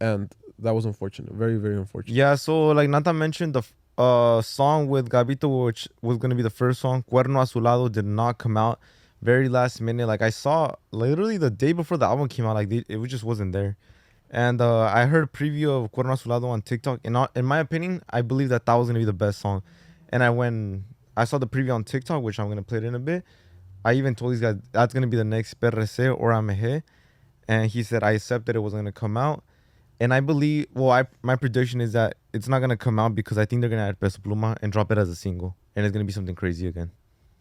and 0.00 0.34
that 0.58 0.74
was 0.74 0.84
unfortunate. 0.84 1.32
Very, 1.32 1.56
very 1.56 1.76
unfortunate. 1.76 2.14
Yeah, 2.14 2.34
so 2.34 2.68
like 2.68 2.88
Nata 2.88 3.12
mentioned, 3.12 3.54
the 3.54 3.62
uh 3.98 4.40
song 4.40 4.88
with 4.88 5.10
Gabito, 5.10 5.64
which 5.66 5.88
was 6.00 6.18
gonna 6.18 6.34
be 6.34 6.42
the 6.42 6.50
first 6.50 6.80
song, 6.80 7.04
Cuerno 7.10 7.42
a 7.42 7.46
su 7.46 7.60
lado, 7.60 7.88
did 7.88 8.06
not 8.06 8.38
come 8.38 8.56
out. 8.56 8.78
Very 9.22 9.48
last 9.48 9.80
minute. 9.80 10.08
Like 10.08 10.20
I 10.20 10.30
saw 10.30 10.74
literally 10.90 11.36
the 11.38 11.48
day 11.48 11.72
before 11.72 11.96
the 11.96 12.06
album 12.06 12.26
came 12.28 12.44
out, 12.44 12.54
like 12.54 12.72
it 12.72 13.06
just 13.06 13.22
wasn't 13.22 13.52
there. 13.52 13.76
And 14.30 14.60
uh, 14.60 14.82
I 14.82 15.04
heard 15.04 15.24
a 15.24 15.26
preview 15.28 15.84
of 15.84 15.92
Cuerno 15.92 16.14
a 16.14 16.16
su 16.16 16.28
lado 16.28 16.48
on 16.48 16.60
TikTok. 16.60 17.00
And 17.04 17.16
in 17.36 17.44
my 17.44 17.60
opinion, 17.60 18.02
I 18.10 18.22
believe 18.22 18.48
that 18.48 18.66
that 18.66 18.74
was 18.74 18.88
gonna 18.88 18.98
be 18.98 19.04
the 19.04 19.12
best 19.12 19.38
song. 19.38 19.62
And 20.08 20.24
I 20.24 20.30
went, 20.30 20.82
I 21.16 21.24
saw 21.24 21.38
the 21.38 21.46
preview 21.46 21.72
on 21.72 21.84
TikTok, 21.84 22.20
which 22.22 22.40
I'm 22.40 22.48
gonna 22.48 22.64
play 22.64 22.78
it 22.78 22.84
in 22.84 22.96
a 22.96 22.98
bit. 22.98 23.22
I 23.84 23.92
even 23.92 24.16
told 24.16 24.32
these 24.32 24.40
guys 24.40 24.56
that's 24.72 24.92
gonna 24.92 25.06
be 25.06 25.16
the 25.16 25.24
next 25.24 25.60
PRC 25.60 26.18
or 26.18 26.32
AMG. 26.32 26.82
And 27.46 27.70
he 27.70 27.84
said 27.84 28.02
I 28.02 28.12
accepted 28.12 28.56
it 28.56 28.60
was 28.60 28.74
gonna 28.74 28.90
come 28.90 29.16
out. 29.16 29.44
And 30.00 30.12
I 30.12 30.18
believe, 30.18 30.66
well, 30.74 30.90
I 30.90 31.06
my 31.22 31.36
prediction 31.36 31.80
is 31.80 31.92
that 31.92 32.16
it's 32.32 32.48
not 32.48 32.58
gonna 32.58 32.76
come 32.76 32.98
out 32.98 33.14
because 33.14 33.38
I 33.38 33.44
think 33.44 33.60
they're 33.60 33.70
gonna 33.70 33.86
add 33.86 34.00
Peso 34.00 34.18
Pluma 34.18 34.56
and 34.62 34.72
drop 34.72 34.90
it 34.90 34.98
as 34.98 35.08
a 35.08 35.14
single, 35.14 35.54
and 35.76 35.86
it's 35.86 35.92
gonna 35.92 36.04
be 36.04 36.12
something 36.12 36.34
crazy 36.34 36.66
again. 36.66 36.90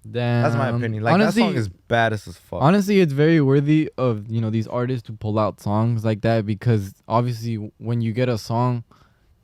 Damn. 0.10 0.44
That's 0.44 0.56
my 0.56 0.70
opinion. 0.70 1.04
Like 1.04 1.14
honestly, 1.14 1.44
that 1.44 1.50
song 1.50 1.58
is 1.58 1.70
badass 1.70 2.28
as 2.28 2.38
fuck. 2.38 2.62
Honestly, 2.62 3.00
it's 3.00 3.14
very 3.14 3.42
worthy 3.42 3.90
of 3.98 4.30
you 4.30 4.42
know 4.42 4.50
these 4.50 4.68
artists 4.68 5.06
to 5.08 5.14
pull 5.14 5.38
out 5.40 5.60
songs 5.60 6.04
like 6.06 6.22
that 6.22 6.46
because 6.46 6.94
obviously 7.08 7.56
when 7.78 8.02
you 8.02 8.14
get 8.14 8.30
a 8.30 8.38
song 8.38 8.84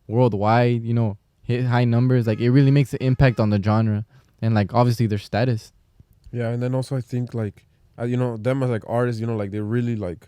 worldwide, 0.08 0.84
you 0.84 0.94
know, 0.94 1.18
hit 1.44 1.66
high 1.66 1.86
numbers, 1.86 2.28
like 2.28 2.40
it 2.40 2.52
really 2.52 2.72
makes 2.72 2.94
an 2.94 3.00
impact 3.02 3.40
on 3.40 3.50
the 3.50 3.62
genre 3.62 4.06
and 4.42 4.56
like 4.56 4.74
obviously 4.74 5.08
their 5.08 5.18
status. 5.18 5.74
Yeah, 6.32 6.50
and 6.50 6.62
then 6.62 6.76
also 6.76 6.96
I 6.98 7.02
think 7.02 7.34
like 7.34 7.66
uh, 8.00 8.04
you 8.04 8.18
know 8.18 8.38
them 8.38 8.64
as 8.64 8.70
like 8.70 8.84
artists, 8.88 9.20
you 9.20 9.28
know, 9.28 9.36
like 9.36 9.52
they're 9.52 9.64
really 9.64 9.96
like 9.96 10.28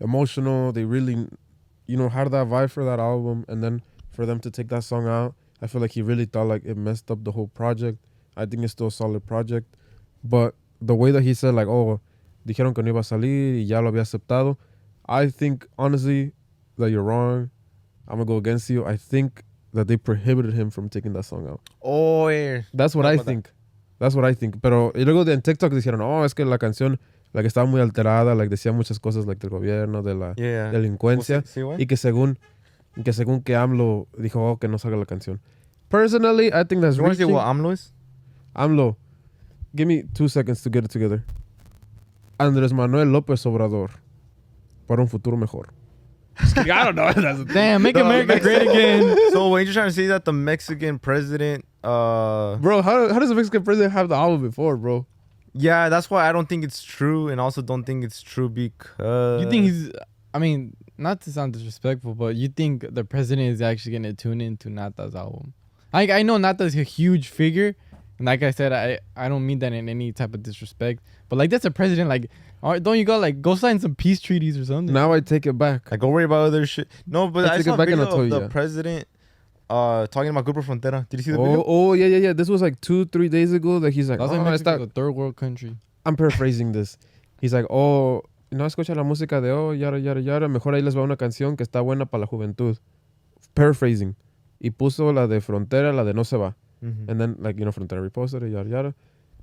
emotional. 0.00 0.72
They 0.72 0.84
really, 0.84 1.28
you 1.86 1.96
know, 1.96 2.08
had 2.08 2.30
that 2.30 2.46
vibe 2.46 2.70
for 2.70 2.84
that 2.84 3.00
album, 3.00 3.44
and 3.48 3.62
then 3.62 3.82
for 4.10 4.26
them 4.26 4.40
to 4.40 4.50
take 4.50 4.68
that 4.68 4.84
song 4.84 5.06
out, 5.08 5.34
I 5.60 5.66
feel 5.66 5.80
like 5.80 5.92
he 5.92 6.02
really 6.02 6.26
thought 6.26 6.46
like 6.46 6.64
it 6.64 6.76
messed 6.76 7.10
up 7.10 7.24
the 7.24 7.32
whole 7.32 7.48
project. 7.48 7.98
I 8.36 8.46
think 8.46 8.62
it's 8.64 8.72
still 8.72 8.86
a 8.88 8.90
solid 8.90 9.26
project, 9.26 9.66
but 10.24 10.54
the 10.80 10.94
way 10.94 11.10
that 11.12 11.22
he 11.22 11.34
said 11.34 11.54
like, 11.54 11.68
oh, 11.68 12.00
dijeron 12.46 12.74
que 12.74 12.82
no 12.82 12.90
iba 12.90 13.00
a 13.00 13.04
salir 13.04 13.54
y 13.56 13.64
ya 13.66 13.80
lo 13.80 13.90
había 13.90 14.02
aceptado, 14.02 14.56
I 15.06 15.28
think 15.28 15.66
honestly 15.78 16.32
that 16.78 16.90
you're 16.90 17.02
wrong. 17.04 17.50
I'm 18.08 18.16
gonna 18.18 18.24
go 18.24 18.36
against 18.36 18.68
you. 18.70 18.84
I 18.84 18.96
think 18.96 19.44
that 19.74 19.86
they 19.86 19.96
prohibited 19.96 20.52
him 20.54 20.70
from 20.70 20.88
taking 20.88 21.12
that 21.14 21.24
song 21.24 21.46
out. 21.48 21.60
oh, 21.82 22.28
yeah. 22.28 22.62
That's 22.74 22.94
what 22.94 23.06
I 23.06 23.16
that. 23.16 23.24
think. 23.24 23.50
That's 23.98 24.14
what 24.14 24.24
I 24.24 24.34
think. 24.34 24.60
Pero 24.60 24.92
y 24.94 25.04
luego 25.04 25.22
en 25.30 25.40
TikTok 25.42 25.72
dijeron, 25.72 26.00
oh, 26.00 26.24
es 26.24 26.34
que 26.34 26.44
la 26.44 26.58
canción 26.58 26.98
like, 27.32 27.46
estaba 27.46 27.66
muy 27.66 27.80
alterada, 27.80 28.34
like, 28.34 28.50
decía 28.50 28.72
muchas 28.72 28.98
cosas 28.98 29.26
like, 29.26 29.40
del 29.40 29.50
gobierno, 29.50 30.02
de 30.02 30.14
la 30.14 30.34
Yeah. 30.36 30.70
delincuencia, 30.72 31.44
what? 31.64 31.78
y 31.78 31.86
que 31.86 31.96
según 31.96 32.38
que 33.04 33.12
según 33.14 33.40
que 33.42 33.54
AMLO 33.56 34.08
dijo 34.18 34.42
oh, 34.44 34.58
que 34.58 34.68
no 34.68 34.78
salga 34.78 34.96
la 34.98 35.06
canción. 35.06 35.40
Personally, 35.88 36.48
I 36.48 36.64
think 36.64 36.82
that's 36.82 36.96
You 36.96 37.04
to 37.04 37.08
reaching. 37.10 37.32
what 37.32 37.46
AMLO 37.46 37.70
is? 37.72 37.92
AMLO, 38.56 38.96
give 39.74 39.88
me 39.88 40.04
two 40.14 40.28
seconds 40.28 40.62
to 40.62 40.70
get 40.70 40.84
it 40.84 40.90
together. 40.90 41.24
Andrés 42.38 42.72
Manuel 42.72 43.06
López 43.06 43.44
Obrador, 43.46 43.90
para 44.88 45.00
un 45.00 45.08
futuro 45.08 45.36
mejor. 45.36 45.68
I 46.56 46.84
don't 46.84 46.94
know. 46.96 47.12
That's 47.12 47.44
Damn, 47.52 47.82
make 47.82 47.94
No, 47.94 48.06
America 48.06 48.28
Mex- 48.34 48.42
great 48.44 48.62
again. 48.68 49.16
so 49.32 49.48
when 49.50 49.64
you're 49.64 49.74
trying 49.74 49.88
to 49.88 49.94
say 49.94 50.06
that 50.06 50.24
the 50.24 50.32
Mexican 50.32 50.98
president, 50.98 51.64
uh, 51.84 52.56
bro, 52.56 52.80
how, 52.82 53.12
how 53.12 53.18
does 53.18 53.28
the 53.28 53.34
Mexican 53.34 53.62
president 53.62 53.92
have 53.92 54.08
the 54.08 54.14
album 54.16 54.42
before, 54.42 54.76
bro? 54.76 55.06
yeah, 55.54 55.90
that's 55.90 56.08
why 56.10 56.26
I 56.28 56.32
don't 56.32 56.48
think 56.48 56.64
it's 56.64 56.82
true, 56.82 57.28
and 57.28 57.38
also 57.40 57.60
don't 57.60 57.84
think 57.84 58.02
it's 58.04 58.22
true 58.22 58.48
because 58.48 59.42
you 59.44 59.50
think 59.50 59.64
he's? 59.64 59.90
I 60.32 60.38
mean, 60.38 60.74
not 60.96 61.20
to 61.22 61.30
sound 61.32 61.52
disrespectful, 61.52 62.14
but 62.14 62.34
you 62.36 62.48
think 62.48 62.86
the 62.94 63.04
president 63.04 63.48
is 63.52 63.60
actually 63.60 63.92
gonna 63.92 64.14
tune 64.14 64.40
into 64.40 64.70
Nata's 64.70 65.14
album? 65.14 65.52
I 65.92 66.10
I 66.10 66.22
know 66.22 66.38
Nata's 66.38 66.74
a 66.74 66.82
huge 66.82 67.28
figure, 67.28 67.76
and 68.22 68.26
like 68.26 68.44
I 68.44 68.52
said, 68.52 68.72
I 68.72 69.00
I 69.16 69.28
don't 69.28 69.44
mean 69.44 69.58
that 69.58 69.72
in 69.72 69.88
any 69.88 70.12
type 70.12 70.32
of 70.32 70.44
disrespect, 70.44 71.02
but 71.28 71.36
like 71.40 71.50
that's 71.50 71.64
a 71.64 71.72
president. 71.72 72.08
Like, 72.08 72.30
don't 72.82 72.96
you 72.96 73.04
go 73.04 73.18
like 73.18 73.42
go 73.42 73.56
sign 73.56 73.80
some 73.80 73.96
peace 73.96 74.20
treaties 74.20 74.56
or 74.56 74.64
something? 74.64 74.94
Now 74.94 75.12
I 75.12 75.18
take 75.18 75.44
it 75.44 75.58
back. 75.58 75.90
Like, 75.90 75.98
go 75.98 76.08
worry 76.08 76.22
about 76.24 76.46
other 76.46 76.64
shit. 76.64 76.86
No, 77.04 77.26
but 77.26 77.40
Let's 77.42 77.52
I 77.54 77.56
take 77.56 77.64
saw 77.66 77.74
it 77.74 77.78
back 77.78 77.88
video 77.88 78.06
of 78.06 78.30
the 78.30 78.48
president 78.48 79.08
uh 79.68 80.06
talking 80.06 80.30
about 80.30 80.44
Grupo 80.44 80.62
Frontera. 80.62 81.08
Did 81.08 81.18
you 81.18 81.24
see 81.24 81.32
the 81.32 81.38
Oh, 81.38 81.44
video? 81.44 81.64
oh 81.66 81.92
yeah, 81.94 82.06
yeah, 82.06 82.18
yeah. 82.18 82.32
This 82.32 82.48
was 82.48 82.62
like 82.62 82.80
two, 82.80 83.06
three 83.06 83.28
days 83.28 83.52
ago 83.52 83.80
that 83.80 83.92
he's 83.92 84.08
like, 84.08 84.20
That's 84.20 84.30
oh, 84.30 84.36
like 84.36 84.44
Mexico's 84.44 84.74
esta- 84.74 84.84
a 84.84 84.86
third 84.86 85.10
world 85.12 85.34
country. 85.34 85.76
I'm 86.06 86.14
paraphrasing 86.14 86.70
this. 86.72 86.98
He's 87.40 87.52
like, 87.52 87.66
oh, 87.70 88.22
no 88.52 88.64
escucha 88.66 88.94
la 88.94 89.02
música 89.02 89.40
de 89.40 89.50
oh, 89.50 89.72
yara, 89.72 89.98
yara, 89.98 90.20
yara. 90.20 90.46
Mejor 90.48 90.74
ahí 90.74 90.82
les 90.82 90.94
va 90.96 91.02
una 91.02 91.16
canción 91.16 91.56
que 91.56 91.64
está 91.64 91.80
buena 91.80 92.06
para 92.06 92.20
la 92.20 92.26
juventud. 92.26 92.76
Paraphrasing. 93.54 94.14
Y 94.60 94.70
puso 94.70 95.12
la 95.12 95.26
de 95.26 95.40
Frontera, 95.40 95.92
la 95.92 96.04
de 96.04 96.14
No 96.14 96.22
se 96.24 96.36
va. 96.36 96.54
Mhm. 96.82 97.08
And 97.08 97.20
then, 97.20 97.36
like, 97.38 97.58
you 97.58 97.64
know, 97.64 97.70
Frontera 97.70 98.08
reposted 98.08 98.42
it, 98.42 98.50
yada 98.50 98.68
yada. 98.68 98.94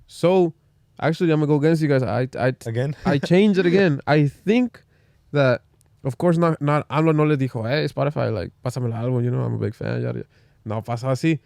So, 0.07 0.53
actually, 0.99 1.31
I'm 1.31 1.39
to 1.39 1.47
go 1.47 1.55
against 1.55 1.81
you 1.81 1.87
guys. 1.87 2.03
I, 2.03 2.27
I, 2.37 2.53
Again? 2.65 2.95
I 3.05 3.17
changed 3.31 3.59
it 3.59 3.65
again. 3.65 4.01
I 4.07 4.27
think 4.27 4.83
that, 5.31 5.61
of 6.03 6.17
course, 6.17 6.37
not, 6.37 6.61
not, 6.61 6.87
AMLO 6.89 7.15
no 7.15 7.23
le 7.23 7.37
dijo, 7.37 7.67
hey, 7.69 7.87
Spotify, 7.87 8.33
like, 8.33 8.51
pásame 8.63 8.85
el 8.85 8.99
álbum, 8.99 9.23
you 9.23 9.31
know, 9.31 9.41
I'm 9.41 9.53
a 9.53 9.57
big 9.57 9.75
fan, 9.75 10.01
yada, 10.01 10.19
yada. 10.19 10.27
No 10.65 10.81
pasa 10.81 11.07
así. 11.07 11.39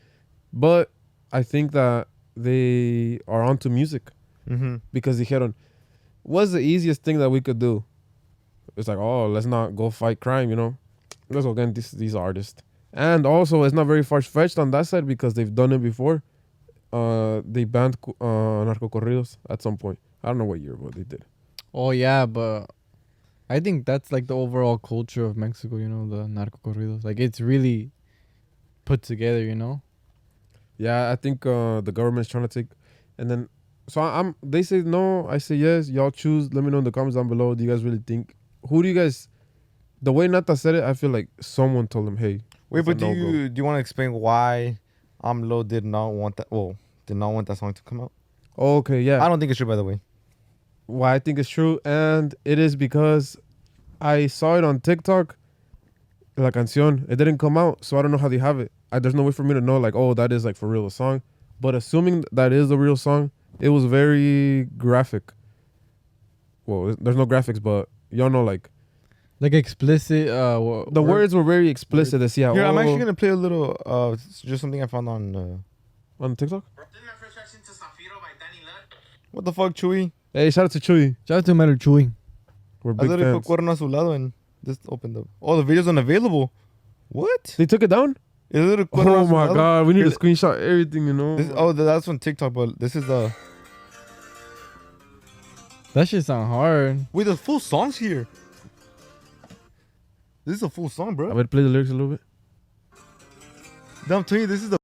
But 0.51 0.91
I 1.31 1.43
think 1.43 1.71
that 1.73 2.07
they 2.35 3.19
are 3.27 3.43
onto 3.43 3.69
music 3.69 4.11
mm-hmm. 4.49 4.77
because 4.91 5.19
dijeron, 5.19 5.53
what's 6.23 6.51
the 6.51 6.59
easiest 6.59 7.03
thing 7.03 7.19
that 7.19 7.29
we 7.29 7.41
could 7.41 7.59
do? 7.59 7.83
It's 8.75 8.87
like, 8.87 8.97
oh, 8.97 9.27
let's 9.27 9.45
not 9.45 9.75
go 9.75 9.91
fight 9.91 10.19
crime, 10.19 10.49
you 10.49 10.55
know? 10.55 10.75
Let's 11.29 11.45
go 11.45 11.51
against 11.51 11.75
these, 11.75 11.91
these 11.91 12.15
artists. 12.15 12.61
And 12.93 13.25
also, 13.25 13.63
it's 13.63 13.73
not 13.73 13.87
very 13.87 14.03
far 14.03 14.21
fetched 14.21 14.59
on 14.59 14.71
that 14.71 14.83
side 14.87 15.07
because 15.07 15.33
they've 15.33 15.53
done 15.53 15.71
it 15.71 15.79
before. 15.79 16.21
Uh, 16.91 17.41
they 17.43 17.63
banned 17.63 17.97
uh, 18.21 18.63
narco 18.65 18.87
corridos 18.87 19.37
at 19.49 19.61
some 19.63 19.77
point. 19.77 19.97
I 20.23 20.27
don't 20.27 20.37
know 20.37 20.45
what 20.45 20.61
year, 20.61 20.75
but 20.75 20.93
they 20.93 21.03
did. 21.03 21.25
Oh 21.73 21.89
yeah, 21.89 22.27
but 22.27 22.67
I 23.49 23.59
think 23.59 23.85
that's 23.85 24.11
like 24.11 24.27
the 24.27 24.35
overall 24.35 24.77
culture 24.77 25.25
of 25.25 25.35
Mexico. 25.35 25.77
You 25.77 25.89
know, 25.89 26.07
the 26.07 26.27
narco 26.27 26.59
corridos. 26.63 27.03
Like 27.03 27.19
it's 27.19 27.41
really 27.41 27.91
put 28.85 29.01
together. 29.01 29.43
You 29.43 29.55
know. 29.55 29.81
Yeah, 30.77 31.09
I 31.11 31.15
think 31.15 31.45
uh, 31.45 31.81
the 31.81 31.91
government's 31.91 32.29
trying 32.29 32.47
to 32.47 32.63
take, 32.63 32.71
and 33.17 33.29
then 33.29 33.49
so 33.87 34.01
I- 34.01 34.19
I'm. 34.19 34.35
They 34.43 34.61
say 34.61 34.81
no, 34.83 35.27
I 35.27 35.39
say 35.39 35.55
yes. 35.55 35.89
Y'all 35.89 36.11
choose. 36.11 36.53
Let 36.53 36.63
me 36.63 36.69
know 36.69 36.77
in 36.77 36.83
the 36.83 36.91
comments 36.91 37.15
down 37.15 37.27
below. 37.27 37.55
Do 37.55 37.63
you 37.63 37.69
guys 37.71 37.83
really 37.83 38.01
think? 38.05 38.35
Who 38.69 38.83
do 38.83 38.87
you 38.89 38.95
guys? 38.95 39.27
The 40.01 40.13
way 40.13 40.27
Nata 40.27 40.55
said 40.55 40.75
it, 40.75 40.83
I 40.83 40.93
feel 40.93 41.09
like 41.09 41.27
someone 41.41 41.87
told 41.87 42.07
him, 42.07 42.17
"Hey, 42.17 42.41
Wait, 42.73 42.83
but 42.83 42.97
do 42.97 43.07
no-go." 43.07 43.19
you 43.19 43.49
do 43.49 43.59
you 43.59 43.63
want 43.63 43.75
to 43.75 43.79
explain 43.79 44.13
why 44.13 44.79
AMLO 45.23 45.67
did 45.67 45.85
not 45.85 46.09
want 46.09 46.35
that? 46.37 46.47
Well, 46.49 46.75
did 47.05 47.17
not 47.17 47.29
want 47.29 47.47
that 47.47 47.57
song 47.57 47.73
to 47.73 47.81
come 47.83 48.01
out. 48.01 48.11
Oh, 48.57 48.77
okay, 48.77 48.99
yeah. 49.01 49.23
I 49.23 49.29
don't 49.29 49.39
think 49.39 49.51
it's 49.51 49.57
true, 49.57 49.67
by 49.67 49.75
the 49.75 49.83
way. 49.83 49.99
Why 50.87 51.13
I 51.13 51.19
think 51.19 51.39
it's 51.39 51.49
true, 51.49 51.79
and 51.85 52.35
it 52.43 52.59
is 52.59 52.75
because 52.75 53.37
I 54.01 54.27
saw 54.27 54.57
it 54.57 54.63
on 54.63 54.79
TikTok. 54.79 55.37
La 56.35 56.49
canción, 56.49 57.05
it 57.09 57.17
didn't 57.17 57.37
come 57.37 57.59
out, 57.59 57.85
so 57.85 57.99
I 57.99 58.01
don't 58.01 58.09
know 58.09 58.17
how 58.17 58.27
they 58.27 58.39
have 58.39 58.59
it. 58.59 58.71
I, 58.91 58.97
there's 58.97 59.13
no 59.13 59.21
way 59.21 59.31
for 59.31 59.43
me 59.43 59.53
to 59.53 59.61
know, 59.61 59.77
like, 59.77 59.95
oh, 59.95 60.15
that 60.15 60.31
is 60.31 60.43
like 60.43 60.55
for 60.55 60.67
real 60.67 60.87
a 60.87 60.91
song. 60.91 61.21
But 61.61 61.75
assuming 61.75 62.25
that 62.31 62.51
is 62.51 62.71
a 62.71 62.77
real 62.77 62.97
song, 62.97 63.29
it 63.59 63.69
was 63.69 63.85
very 63.85 64.67
graphic. 64.77 65.31
Well, 66.65 66.95
there's 66.99 67.15
no 67.15 67.27
graphics, 67.27 67.61
but 67.61 67.87
y'all 68.09 68.31
know, 68.31 68.43
like, 68.43 68.69
Like 69.43 69.53
explicit. 69.53 70.29
Uh, 70.29 70.57
wo- 70.61 70.87
the 70.89 71.01
word- 71.01 71.09
words 71.09 71.35
were 71.35 71.43
very 71.43 71.67
explicit. 71.67 72.21
To 72.21 72.29
see 72.29 72.43
how 72.43 72.53
Here, 72.53 72.63
I'm 72.63 72.77
actually 72.77 72.99
gonna 72.99 73.13
play 73.13 73.27
a 73.27 73.35
little. 73.35 73.75
Uh, 73.85 74.15
just 74.41 74.61
something 74.61 74.81
I 74.81 74.85
found 74.87 75.09
on. 75.09 75.35
Uh, 75.35 75.57
on 76.23 76.37
TikTok. 76.37 76.63
This 76.77 77.01
is 77.01 77.05
my 77.05 77.13
first 77.19 77.35
reaction 77.35 77.59
to 77.65 77.71
Zafiro 77.71 78.21
by 78.21 78.29
Danny 78.39 78.63
Luck. 78.65 78.95
what 79.31 79.43
the 79.43 79.51
fuck, 79.51 79.73
Chewy? 79.73 80.13
Hey, 80.31 80.49
shout 80.49 80.63
out 80.63 80.71
to 80.71 80.79
Chuy. 80.79 81.17
Shout 81.27 81.39
out 81.39 81.45
to 81.45 81.53
Metal 81.53 81.75
Chewy. 81.75 82.13
We're 82.83 82.93
big 82.93 83.01
I 83.01 83.03
big 83.03 83.09
literally 83.11 83.39
put 83.41 83.47
fans. 83.47 83.67
Cuerno 83.67 83.71
a 83.73 83.75
su 83.75 83.87
lado 83.89 84.11
and 84.11 84.31
this 84.63 84.79
opened 84.87 85.17
up. 85.17 85.27
Oh, 85.41 85.57
the 85.57 85.63
video's 85.63 85.89
unavailable. 85.89 86.53
What? 87.09 87.55
They 87.57 87.65
took 87.65 87.83
it 87.83 87.89
down. 87.89 88.15
It 88.49 88.79
a 88.79 88.85
Cuerno 88.85 89.23
Oh 89.23 89.25
su 89.25 89.31
my 89.33 89.41
lado? 89.47 89.53
god, 89.55 89.87
we 89.87 89.93
need 89.93 90.03
to 90.03 90.11
screenshot 90.11 90.57
everything, 90.57 91.07
you 91.07 91.13
know. 91.13 91.35
This, 91.35 91.51
oh, 91.53 91.73
that's 91.73 92.07
on 92.07 92.17
TikTok, 92.19 92.53
but 92.53 92.79
this 92.79 92.95
is 92.95 93.05
the. 93.07 93.35
That 95.95 96.07
shit 96.07 96.23
sound 96.23 96.47
hard. 96.47 97.05
Wait, 97.11 97.25
the 97.25 97.35
full 97.35 97.59
song's 97.59 97.97
here. 97.97 98.25
This 100.45 100.57
is 100.57 100.63
a 100.63 100.69
full 100.69 100.89
song, 100.89 101.15
bro. 101.15 101.27
I 101.27 101.29
bro. 101.29 101.37
would 101.37 101.51
play 101.51 101.63
the 101.63 101.69
lyrics 101.69 101.89
a 101.89 101.93
little 101.93 102.09
bit. 102.09 102.21
I'm 104.09 104.23
telling 104.25 104.41
you, 104.41 104.47
this 104.47 104.61
is 104.63 104.69
the. 104.69 104.77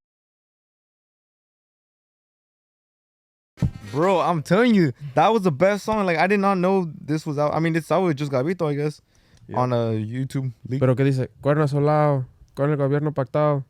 Bro, 3.92 4.20
I'm 4.20 4.42
telling 4.42 4.74
you, 4.74 4.92
that 5.14 5.28
was 5.32 5.42
the 5.42 5.50
best 5.52 5.84
song. 5.84 6.06
Like, 6.06 6.16
I 6.16 6.26
did 6.26 6.40
not 6.40 6.56
know 6.58 6.90
this 7.00 7.26
was 7.26 7.38
out. 7.38 7.52
I 7.52 7.58
mean, 7.58 7.74
it's 7.76 7.90
out 7.90 8.04
with 8.04 8.16
just 8.16 8.30
Gabito, 8.32 8.70
I 8.70 8.74
guess, 8.74 9.02
Yeah. 9.48 9.58
on 9.58 9.72
a 9.72 9.92
YouTube 9.92 10.52
leak. 10.68 10.80
Pero 10.80 10.94
que 10.94 11.04
dice, 11.04 11.28
cuerno 11.42 11.66
solado, 11.68 12.24
con 12.54 12.70
el 12.70 12.76
gobierno 12.76 13.12
pactado. 13.12 13.64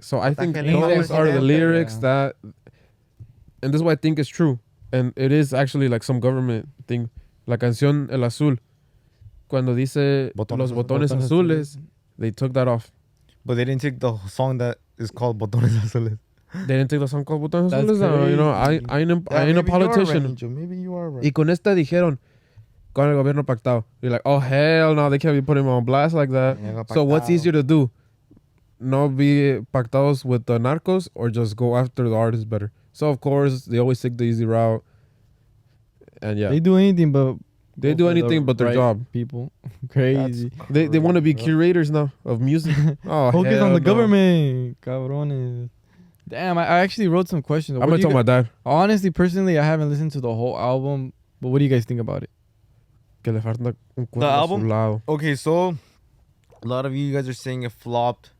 So 0.00 0.18
I 0.18 0.34
think 0.34 0.56
Ataque 0.56 0.72
those 0.72 1.10
are 1.10 1.30
the 1.30 1.40
lyrics 1.40 1.94
yeah. 1.94 2.00
that, 2.00 2.36
and 3.62 3.72
this 3.72 3.78
is 3.78 3.82
why 3.82 3.92
I 3.92 3.96
think 3.96 4.18
it's 4.18 4.28
true. 4.28 4.58
And 4.92 5.12
it 5.16 5.30
is 5.30 5.52
actually 5.52 5.88
like 5.88 6.02
some 6.02 6.20
government 6.20 6.68
thing. 6.86 7.10
La 7.46 7.56
canción 7.56 8.10
El 8.10 8.24
Azul, 8.24 8.58
cuando 9.48 9.74
dice 9.74 10.32
Botones 10.34 10.70
los 10.70 10.72
azules. 10.72 10.86
botones 10.86 11.12
azules, 11.12 11.78
they 12.18 12.30
took 12.30 12.52
that 12.54 12.68
off. 12.68 12.90
But 13.44 13.56
they 13.56 13.64
didn't 13.64 13.80
take 13.80 14.00
the 14.00 14.16
song 14.28 14.58
that 14.58 14.78
is 14.98 15.10
called 15.10 15.38
Botones 15.38 15.68
Azules. 15.82 16.18
They 16.66 16.76
didn't 16.78 16.88
take 16.88 17.00
the 17.00 17.06
song 17.08 17.24
called 17.24 17.42
botones 17.42 17.70
That's 17.70 17.84
azules. 17.90 18.24
uh, 18.24 18.26
you 18.28 18.36
know, 18.36 18.50
I. 18.50 18.80
I 18.88 19.00
ain't, 19.00 19.10
a- 19.12 19.22
I 19.30 19.42
Yeah, 19.42 19.48
ain't 19.48 19.58
a 19.58 19.62
maybe 19.62 19.70
you 19.70 19.76
are 19.76 19.78
right, 19.80 19.90
politician. 19.90 20.26
Angel. 20.26 20.48
Maybe 20.50 20.76
you 20.78 20.94
are 20.96 21.10
right. 21.10 21.24
Y 21.24 21.30
con 21.32 21.50
esta 21.50 21.74
dijeron, 21.74 22.18
con 22.94 23.08
el 23.10 23.16
gobierno 23.16 23.44
pactado. 23.44 23.84
You're 24.00 24.10
like, 24.12 24.22
oh 24.24 24.38
hell 24.38 24.94
no, 24.94 25.10
they 25.10 25.18
can't 25.18 25.34
be 25.36 25.42
putting 25.42 25.64
him 25.64 25.70
on 25.70 25.84
blast 25.84 26.14
like 26.14 26.30
that. 26.30 26.56
So 26.94 27.04
what's 27.04 27.28
easier 27.28 27.52
to 27.52 27.62
do? 27.62 27.90
Not 28.80 29.16
be 29.16 29.60
pactados 29.72 30.24
with 30.24 30.46
the 30.46 30.58
narcos 30.58 31.08
or 31.14 31.28
just 31.30 31.56
go 31.56 31.76
after 31.76 32.08
the 32.08 32.14
artist 32.16 32.48
better? 32.48 32.72
So 32.92 33.08
of 33.10 33.20
course 33.20 33.66
they 33.66 33.78
always 33.78 34.00
take 34.00 34.16
the 34.16 34.24
easy 34.24 34.44
route. 34.46 34.82
And 36.22 36.38
yeah, 36.38 36.48
they, 36.48 36.60
do 36.60 36.76
anything 36.76 37.12
but. 37.12 37.36
Do 37.78 37.94
go 37.94 38.08
for 38.08 38.14
the 38.14 38.20
anything 38.20 38.44
but 38.44 38.58
their 38.58 38.68
right 38.68 38.74
job. 38.74 39.04
People, 39.12 39.52
crazy. 39.88 40.50
They 40.70 40.86
they 40.88 40.98
want 40.98 41.16
to 41.16 41.20
be 41.20 41.34
bro. 41.34 41.44
curators 41.44 41.90
now 41.90 42.12
of 42.24 42.40
music. 42.40 42.74
oh, 43.06 43.32
Focus 43.32 43.52
hell 43.54 43.64
on 43.66 43.72
the 43.74 43.80
no. 43.80 43.84
government, 43.84 44.80
cabrones. 44.80 45.70
Damn, 46.28 46.58
I, 46.58 46.66
I 46.66 46.78
actually 46.80 47.08
wrote 47.08 47.28
some 47.28 47.42
questions. 47.42 47.76
I'm 47.76 47.80
What 47.80 47.86
gonna 47.86 47.96
do 47.98 48.02
tell 48.02 48.10
you 48.10 48.16
my 48.16 48.22
dad 48.22 48.50
Honestly, 48.64 49.10
personally, 49.10 49.58
I 49.58 49.64
haven't 49.64 49.90
listened 49.90 50.12
to 50.12 50.20
the 50.20 50.34
whole 50.34 50.58
album. 50.58 51.12
But 51.40 51.48
what 51.50 51.58
do 51.58 51.64
you 51.64 51.70
guys 51.70 51.84
think 51.84 52.00
about 52.00 52.22
it? 52.22 52.30
que 53.22 53.32
le 53.32 53.40
falta 53.40 53.74
un 53.96 54.06
cuerno 54.06 54.28
a 54.28 54.46
su 54.46 54.52
album? 54.52 54.68
lado. 54.68 55.02
Okay, 55.06 55.34
so 55.34 55.76
a 56.62 56.66
lot 56.66 56.86
of 56.86 56.94
you 56.94 57.12
guys 57.12 57.28
are 57.28 57.32
saying 57.34 57.62
it 57.64 57.72
flopped. 57.72 58.30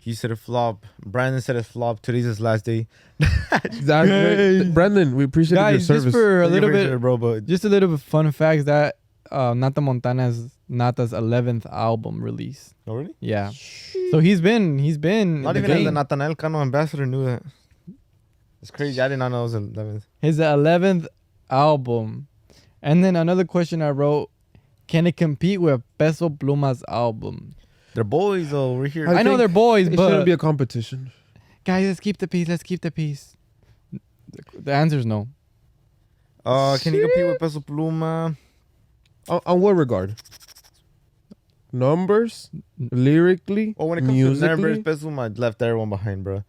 He 0.00 0.14
said 0.14 0.30
it 0.30 0.36
flop. 0.36 0.86
Brandon 1.04 1.40
said 1.40 1.56
it 1.56 1.64
flop. 1.66 2.00
Today's 2.00 2.24
his 2.24 2.40
last 2.40 2.64
day. 2.64 2.86
That's 3.50 4.08
Hey. 4.08 4.58
great. 4.60 4.72
Brandon, 4.74 5.14
we 5.16 5.24
appreciate 5.24 5.56
your 5.58 5.70
Guys, 5.72 5.86
service. 5.86 6.04
just 6.04 6.14
for 6.16 6.42
a 6.42 6.48
Thank 6.48 6.54
you 6.54 6.60
little 6.60 6.70
for 6.70 6.82
your 6.82 6.90
bit, 6.96 7.00
bro. 7.00 7.16
But 7.18 7.46
just 7.46 7.64
a 7.64 7.68
little 7.68 7.88
bit 7.90 7.94
of 7.94 8.02
fun 8.02 8.30
facts 8.32 8.64
that 8.64 8.96
uh, 9.30 9.54
Nata 9.54 9.80
Montana's 9.80 10.56
Nata's 10.68 11.12
11th 11.12 11.66
album 11.72 12.22
release. 12.22 12.74
already, 12.86 13.14
Yeah. 13.20 13.50
So 14.10 14.20
he's 14.20 14.40
been 14.40 14.78
he's 14.78 14.96
been 14.98 15.42
not 15.42 15.56
in 15.56 15.64
even 15.64 15.70
as 15.76 15.84
the 15.84 15.90
game. 15.90 15.94
Natanael 15.94 16.36
Cano 16.36 16.60
ambassador 16.62 17.04
knew 17.04 17.24
that. 17.26 17.42
It's 18.62 18.70
crazy. 18.70 19.00
I 19.00 19.08
did 19.08 19.18
not 19.18 19.28
know 19.30 19.40
it 19.40 19.42
was 19.44 19.54
11th. 19.54 20.02
his 20.22 20.38
11th 20.38 21.06
album. 21.50 22.26
And 22.82 23.04
then 23.04 23.16
another 23.16 23.44
question 23.44 23.82
I 23.82 23.90
wrote, 23.90 24.30
can 24.86 25.06
it 25.06 25.16
compete 25.16 25.60
with 25.60 25.82
Peso 25.98 26.28
Pluma's 26.30 26.82
album? 26.88 27.54
They're 27.94 28.04
boys 28.04 28.50
though. 28.50 28.74
We're 28.74 28.88
here. 28.88 29.08
I, 29.08 29.22
know 29.22 29.36
they're 29.36 29.48
boys, 29.48 29.88
It 29.88 29.96
but 29.96 30.08
shouldn't 30.08 30.26
be 30.26 30.32
a 30.32 30.36
competition. 30.38 31.10
guys, 31.64 31.86
let's 31.86 32.00
keep 32.00 32.18
the 32.18 32.28
peace. 32.28 32.48
Let's 32.48 32.62
keep 32.62 32.80
the 32.80 32.90
peace. 32.90 33.36
The, 33.92 34.00
the 34.60 34.72
answer 34.72 34.98
is 34.98 35.06
no. 35.06 35.28
Uh, 36.44 36.78
can 36.80 36.94
he 36.94 37.00
compete 37.00 37.26
with 37.26 37.38
Peso 37.40 37.60
Pluma? 37.60 38.36
On, 39.28 39.40
on 39.44 39.60
what 39.60 39.72
regard? 39.76 40.14
Numbers, 41.70 42.50
lyrically, 42.78 43.74
Oh, 43.78 43.86
when 43.86 43.98
it 43.98 44.02
comes 44.02 44.14
musically. 44.14 44.40
to 44.40 44.54
numbers, 44.54 44.78
Peso 44.78 45.08
Pluma 45.10 45.38
left 45.38 45.60
everyone 45.60 45.90
behind, 45.90 46.24
bro. 46.24 46.42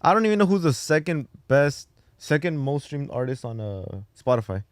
I 0.00 0.14
don't 0.14 0.24
even 0.26 0.38
know 0.38 0.46
who's 0.46 0.62
the 0.62 0.72
second 0.72 1.26
best, 1.48 1.88
second 2.18 2.58
most 2.58 2.84
streamed 2.86 3.10
artist 3.12 3.44
on 3.44 3.60
uh 3.60 3.84
Spotify. 4.18 4.62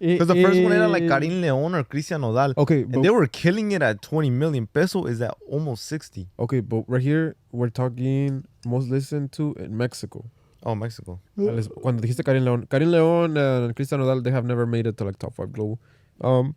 Because 0.00 0.28
the 0.28 0.42
first 0.42 0.60
one 0.62 0.72
era 0.72 0.88
like 0.88 1.02
Eh, 1.02 1.08
Carin 1.08 1.40
Leon 1.42 1.74
or 1.74 1.84
Christian 1.84 2.22
Nodal. 2.22 2.54
okay, 2.56 2.82
And 2.82 3.04
they 3.04 3.10
were 3.10 3.26
killing 3.26 3.72
it 3.72 3.82
at 3.82 4.00
20 4.00 4.30
million. 4.30 4.66
Peso 4.66 5.04
is 5.04 5.20
at 5.20 5.34
almost 5.46 5.84
60. 5.86 6.26
okay, 6.38 6.60
but 6.60 6.84
right 6.88 7.02
here 7.02 7.36
we're 7.52 7.68
talking 7.68 8.44
most 8.64 8.88
listened 8.88 9.30
to 9.32 9.54
in 9.58 9.76
Mexico. 9.76 10.24
Oh, 10.64 10.74
Mexico. 10.74 11.20
Les- 11.36 11.68
Cuando 11.68 12.00
dijiste 12.02 12.24
Carin 12.24 12.44
León, 12.44 12.68
Carin 12.68 12.90
León 12.90 13.36
and 13.38 13.76
Christian 13.76 14.00
Nodal, 14.00 14.22
they 14.22 14.30
have 14.30 14.44
never 14.46 14.66
made 14.66 14.86
it 14.86 14.96
to 14.98 15.04
like 15.04 15.18
top 15.18 15.34
five 15.34 15.52
global. 15.52 15.78
Um, 16.22 16.54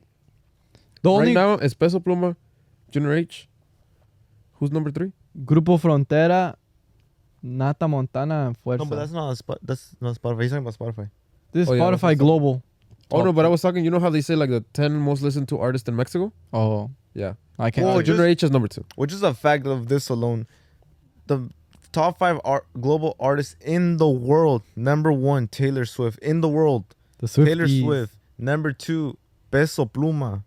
The 1.01 1.09
right 1.09 1.15
only 1.19 1.33
now 1.33 1.53
it's 1.55 1.73
Peso 1.73 1.99
Pluma, 1.99 2.35
Junior 2.91 3.13
H. 3.13 3.49
Who's 4.53 4.71
number 4.71 4.89
three? 4.91 5.11
Grupo 5.45 5.77
Frontera, 5.79 6.55
Nata 7.41 7.87
Montana, 7.89 8.47
and 8.47 8.55
Fuerza. 8.63 8.79
No, 8.79 8.85
but 8.85 8.95
that's 8.95 9.11
not 9.11 9.31
a 9.31 9.35
spot. 9.35 9.59
That's 9.61 9.95
not 9.99 10.15
Spotify. 10.15 10.41
He's 10.43 10.51
talking 10.51 10.65
about 10.65 10.77
Spotify. 10.79 11.09
this 11.51 11.63
is 11.67 11.69
Oh, 11.69 11.73
Spotify 11.73 11.91
what's 11.91 12.03
up. 12.03 12.17
Global. 12.17 12.63
Oh 13.13 13.23
no, 13.23 13.31
but 13.33 13.45
I 13.45 13.47
was 13.47 13.61
talking. 13.61 13.85
You 13.85 13.91
know 13.91 13.99
how 13.99 14.09
they 14.09 14.21
say 14.21 14.35
like 14.35 14.49
the 14.49 14.61
ten 14.73 14.93
most 14.93 15.21
listened 15.21 15.47
to 15.49 15.59
artists 15.59 15.87
in 15.87 15.95
Mexico? 15.95 16.33
Oh, 16.51 16.89
Yeah, 17.13 17.33
I 17.59 17.71
can't. 17.71 17.85
Well, 17.87 18.01
Junior 18.01 18.25
H 18.25 18.43
is 18.43 18.51
number 18.51 18.67
two. 18.67 18.83
Which 18.95 19.13
is 19.13 19.21
a 19.23 19.33
fact 19.33 19.67
of 19.67 19.87
this 19.87 20.09
alone. 20.09 20.47
The 21.27 21.49
top 21.91 22.17
five 22.17 22.39
art, 22.43 22.65
global 22.81 23.15
artists 23.19 23.55
in 23.61 23.97
the 23.97 24.09
world. 24.09 24.63
Number 24.75 25.11
one, 25.13 25.47
Taylor 25.47 25.85
Swift. 25.85 26.19
In 26.19 26.41
the 26.41 26.49
world. 26.49 26.83
the 27.19 27.27
Swifties. 27.27 27.45
Taylor 27.45 27.67
Swift. 27.67 28.15
Number 28.37 28.73
two, 28.73 29.17
Peso 29.51 29.85
Pluma. 29.85 30.43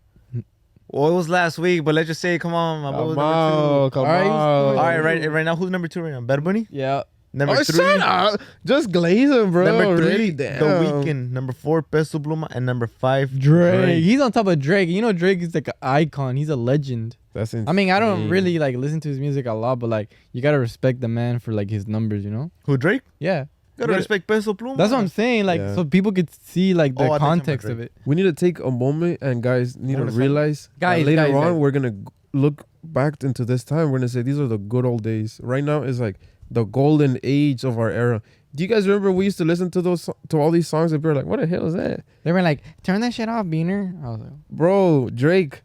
Well, 0.88 1.08
it 1.10 1.14
was 1.14 1.28
last 1.28 1.58
week, 1.58 1.84
but 1.84 1.94
let's 1.94 2.06
just 2.06 2.20
say, 2.20 2.38
come 2.38 2.54
on, 2.54 2.82
my 2.82 2.92
boy 2.92 3.06
was 3.08 3.16
number 3.16 3.90
Come 3.90 4.04
two. 4.04 4.06
on, 4.06 4.06
All 4.06 4.12
right, 4.12 4.26
All 4.26 4.74
right, 4.74 4.98
right, 5.00 5.30
right 5.30 5.44
now, 5.44 5.56
who's 5.56 5.70
number 5.70 5.88
two 5.88 6.00
right 6.00 6.12
now? 6.12 6.20
Bad 6.20 6.44
Bunny. 6.44 6.66
Yeah. 6.70 7.02
Number 7.36 7.52
Oh, 7.52 7.62
three. 7.64 7.76
shut 7.76 8.00
up! 8.00 8.40
Just 8.64 8.90
glaze 8.90 9.30
him, 9.30 9.50
bro. 9.52 9.64
Number 9.66 9.96
three, 9.98 10.06
Really? 10.06 10.30
The 10.30 10.44
Damn. 10.58 10.60
Weeknd. 11.04 11.30
Number 11.32 11.52
four, 11.52 11.82
Peso 11.82 12.18
Pluma, 12.18 12.46
and 12.50 12.64
number 12.64 12.86
five, 12.86 13.38
Drake. 13.38 14.02
He's 14.02 14.20
on 14.22 14.32
top 14.32 14.46
of 14.46 14.58
Drake. 14.58 14.88
You 14.88 15.02
know, 15.02 15.12
Drake 15.12 15.42
is 15.42 15.54
like 15.54 15.68
an 15.68 15.74
icon. 15.82 16.36
He's 16.36 16.48
a 16.48 16.56
legend. 16.56 17.18
That's 17.34 17.52
I 17.54 17.72
mean, 17.72 17.90
I 17.90 18.00
don't 18.00 18.30
really 18.30 18.58
like 18.58 18.74
listen 18.76 19.00
to 19.00 19.08
his 19.10 19.20
music 19.20 19.44
a 19.44 19.52
lot, 19.52 19.78
but 19.80 19.90
like 19.90 20.14
you 20.32 20.40
gotta 20.40 20.58
respect 20.58 21.02
the 21.02 21.08
man 21.08 21.38
for 21.38 21.52
like 21.52 21.68
his 21.68 21.86
numbers. 21.86 22.24
You 22.24 22.30
know? 22.30 22.50
Who 22.64 22.78
Drake? 22.78 23.02
Yeah. 23.18 23.44
Gotta 23.78 23.92
Yeah. 23.92 23.98
respect 23.98 24.26
Peso 24.26 24.54
Pluma. 24.54 24.78
That's 24.78 24.90
what 24.92 25.00
I'm 25.00 25.08
saying. 25.08 25.44
Like, 25.44 25.60
Yeah. 25.60 25.74
so 25.74 25.84
people 25.84 26.12
could 26.12 26.30
see 26.42 26.72
like 26.72 26.94
Oh, 26.96 27.04
the 27.04 27.04
I 27.04 27.18
thought 27.18 27.24
you 27.24 27.28
meant 27.28 27.44
context 27.44 27.68
of 27.68 27.78
it. 27.80 27.92
We 28.06 28.16
need 28.16 28.22
to 28.22 28.32
take 28.32 28.58
a 28.60 28.70
moment 28.70 29.18
and 29.20 29.42
guys 29.42 29.76
need 29.76 29.98
to 29.98 30.04
realize 30.06 30.70
Guys, 30.80 31.00
that 31.04 31.06
later 31.10 31.26
guys, 31.26 31.34
on 31.34 31.52
guys. 31.52 31.60
we're 31.60 31.70
gonna 31.72 31.94
look 32.32 32.64
back 32.82 33.22
into 33.22 33.44
this 33.44 33.64
time. 33.64 33.90
We're 33.90 33.98
gonna 33.98 34.08
say 34.08 34.22
these 34.22 34.40
are 34.40 34.46
the 34.48 34.56
good 34.56 34.86
old 34.86 35.02
days. 35.02 35.38
Right 35.42 35.62
now 35.62 35.82
is 35.82 36.00
like 36.00 36.16
the 36.50 36.64
golden 36.64 37.18
age 37.22 37.64
of 37.64 37.78
our 37.78 37.90
era. 37.90 38.22
Do 38.54 38.62
you 38.62 38.68
guys 38.68 38.86
remember 38.86 39.12
we 39.12 39.24
used 39.26 39.38
to 39.38 39.44
listen 39.44 39.70
to 39.72 39.82
those 39.82 40.08
to 40.28 40.38
all 40.38 40.50
these 40.50 40.66
songs 40.68 40.92
and 40.92 41.02
we 41.02 41.08
were 41.08 41.14
like, 41.14 41.26
"What 41.26 41.40
the 41.40 41.46
hell 41.46 41.66
is 41.66 41.74
that?" 41.74 42.04
They 42.24 42.32
were 42.32 42.42
like, 42.42 42.62
"Turn 42.82 43.00
that 43.02 43.12
shit 43.12 43.28
off, 43.28 43.46
Beaner." 43.46 44.02
I 44.02 44.08
was 44.10 44.20
like, 44.20 44.32
Bro, 44.50 45.10
Drake, 45.14 45.62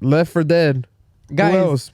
Left 0.00 0.32
for 0.32 0.42
Dead. 0.42 0.86
"Guys, 1.34 1.52
Who 1.52 1.58
else? 1.58 1.92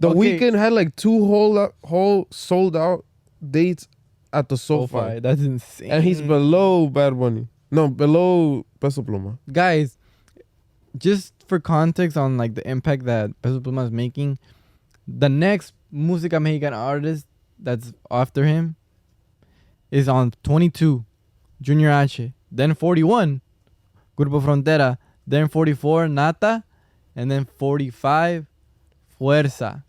The 0.00 0.08
okay. 0.10 0.38
Weeknd 0.38 0.58
had 0.58 0.72
like 0.72 0.96
two 0.96 1.24
whole 1.26 1.70
whole 1.84 2.26
sold 2.30 2.76
out 2.76 3.04
dates 3.50 3.86
at 4.32 4.48
the 4.48 4.56
SoFi, 4.56 4.92
SoFi, 4.92 5.20
that's 5.20 5.42
insane." 5.42 5.90
and 5.90 6.02
he's 6.04 6.22
below 6.22 6.88
Bad 6.88 7.18
Bunny. 7.18 7.48
No, 7.70 7.88
below 7.88 8.64
Peso 8.80 9.02
Pluma. 9.02 9.38
guys, 9.52 9.98
just 10.96 11.32
for 11.46 11.58
context 11.60 12.16
on 12.16 12.36
like 12.36 12.54
the 12.54 12.66
impact 12.68 13.04
that 13.04 13.30
Peso 13.42 13.60
Pluma 13.60 13.84
is 13.84 13.90
making, 13.90 14.38
the 15.06 15.28
next 15.28 15.74
Música 15.92 16.40
Mexicana 16.40 16.76
artist 16.76 17.26
that's 17.58 17.92
after 18.10 18.44
him 18.44 18.76
is 19.90 20.08
on 20.08 20.32
22, 20.42 21.04
Junior 21.60 21.90
H, 21.90 22.32
then 22.50 22.74
41, 22.74 23.40
Grupo 24.18 24.40
Frontera, 24.42 24.98
then 25.26 25.48
44, 25.48 26.08
Nata, 26.08 26.64
and 27.16 27.30
then 27.30 27.44
45, 27.44 28.46
Fuerza. 29.20 29.84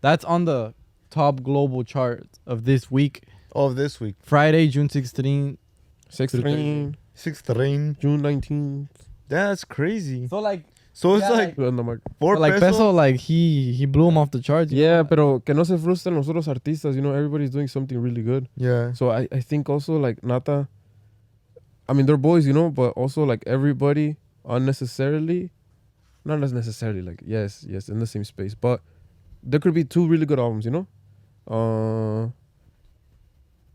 That's 0.00 0.24
on 0.24 0.44
the 0.46 0.74
top 1.10 1.42
global 1.42 1.84
chart 1.84 2.26
of 2.46 2.64
this 2.64 2.90
week, 2.90 3.24
Of 3.54 3.76
this 3.76 4.00
week. 4.00 4.14
Friday, 4.22 4.68
June 4.68 4.88
16. 4.88 5.58
Sixth 6.08 6.34
To 6.34 6.42
the 6.42 6.44
rain, 6.44 6.96
Sixth 7.14 7.48
rain. 7.50 7.96
June 8.00 8.20
nineteenth. 8.20 9.06
That's 9.28 9.62
crazy. 9.62 10.26
So 10.26 10.40
like, 10.40 10.64
So 11.00 11.14
it's 11.14 11.24
Yeah, 11.24 11.30
like 11.30 11.56
four 12.18 12.36
like 12.36 12.52
peso. 12.52 12.66
Peso, 12.66 12.90
like 12.90 13.16
he 13.16 13.72
he 13.72 13.86
blew 13.86 14.08
him 14.08 14.18
off 14.18 14.32
the 14.32 14.40
charts. 14.42 14.70
Yeah, 14.70 14.98
know? 14.98 15.04
pero 15.04 15.40
que 15.40 15.54
no 15.54 15.64
se 15.64 15.78
frustren 15.78 16.14
los 16.14 16.28
otros 16.28 16.46
artistas. 16.46 16.94
You 16.94 17.00
know, 17.00 17.14
everybody's 17.14 17.48
doing 17.48 17.68
something 17.68 17.96
really 17.96 18.20
good. 18.20 18.50
Yeah. 18.54 18.92
So 18.92 19.10
I, 19.10 19.26
I 19.32 19.40
think 19.40 19.70
also 19.70 19.96
like 19.96 20.22
Nata, 20.22 20.68
I 21.88 21.94
mean 21.94 22.04
they're 22.04 22.18
boys, 22.18 22.46
you 22.46 22.52
know, 22.52 22.68
but 22.68 22.90
also 22.98 23.24
like 23.24 23.42
everybody 23.46 24.16
unnecessarily, 24.44 25.52
not 26.26 26.42
as 26.42 26.52
necessarily 26.52 27.00
like 27.00 27.22
yes, 27.24 27.64
yes, 27.66 27.88
in 27.88 27.98
the 27.98 28.06
same 28.06 28.24
space, 28.24 28.54
but 28.54 28.82
there 29.42 29.58
could 29.58 29.72
be 29.72 29.84
two 29.84 30.06
really 30.06 30.26
good 30.26 30.38
albums, 30.38 30.66
you 30.66 30.70
know. 30.70 30.86
Uh, 31.48 32.28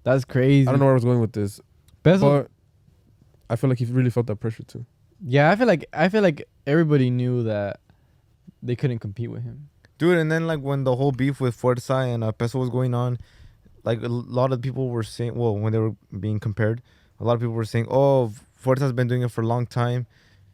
That's 0.04 0.26
crazy. 0.26 0.68
I 0.68 0.72
don't 0.72 0.80
know 0.80 0.86
where 0.86 0.94
I 0.94 1.02
was 1.02 1.06
going 1.06 1.22
with 1.22 1.34
this, 1.34 1.60
Peso, 2.04 2.22
but 2.44 2.52
I 3.50 3.56
feel 3.56 3.72
like 3.72 3.80
he 3.80 3.86
really 3.86 4.12
felt 4.12 4.28
that 4.28 4.36
pressure 4.36 4.62
too. 4.62 4.86
yeah, 5.26 5.50
I 5.50 5.56
feel 5.56 5.66
like 5.66 5.88
I 5.92 6.08
feel 6.08 6.22
like 6.22 6.48
everybody 6.66 7.10
knew 7.10 7.44
that 7.44 7.80
they 8.62 8.76
couldn't 8.76 9.00
compete 9.00 9.32
with 9.32 9.44
him. 9.44 9.70
Dude, 9.98 10.18
and 10.18 10.32
then 10.32 10.48
like 10.48 10.60
when 10.60 10.84
the 10.84 10.96
whole 10.96 11.12
beef 11.12 11.40
with 11.40 11.60
Fuerza 11.60 12.14
and 12.14 12.24
uh, 12.24 12.32
Peso 12.32 12.60
was 12.60 12.70
going 12.70 12.94
on, 12.94 13.18
like 13.84 14.02
a 14.02 14.08
lot 14.08 14.52
of 14.52 14.62
people 14.62 14.90
were 14.90 15.04
saying, 15.04 15.36
well, 15.36 15.56
when 15.56 15.72
they 15.72 15.80
were 15.80 15.96
being 16.20 16.40
compared, 16.40 16.82
a 17.20 17.24
lot 17.24 17.34
of 17.34 17.40
people 17.40 17.54
were 17.54 17.66
saying, 17.66 17.88
oh, 17.90 18.34
Fuerza's 18.62 18.92
been 18.92 19.08
doing 19.08 19.22
it 19.22 19.32
for 19.32 19.42
a 19.42 19.48
long 19.48 19.66
time. 19.66 20.08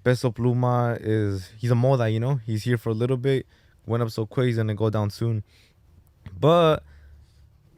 Peso 0.04 0.32
Pluma 0.32 1.00
is, 1.02 1.52
he's 1.58 1.72
a 1.72 1.76
moda, 1.76 2.12
you 2.12 2.20
know? 2.20 2.36
He's 2.46 2.64
here 2.64 2.78
for 2.78 2.90
a 2.90 2.94
little 2.94 3.18
bit, 3.18 3.48
went 3.86 4.04
up 4.04 4.10
so 4.10 4.26
quick, 4.26 4.48
he's 4.48 4.58
gonna 4.58 4.76
go 4.76 4.90
down 4.90 5.10
soon. 5.10 5.44
But 6.40 6.84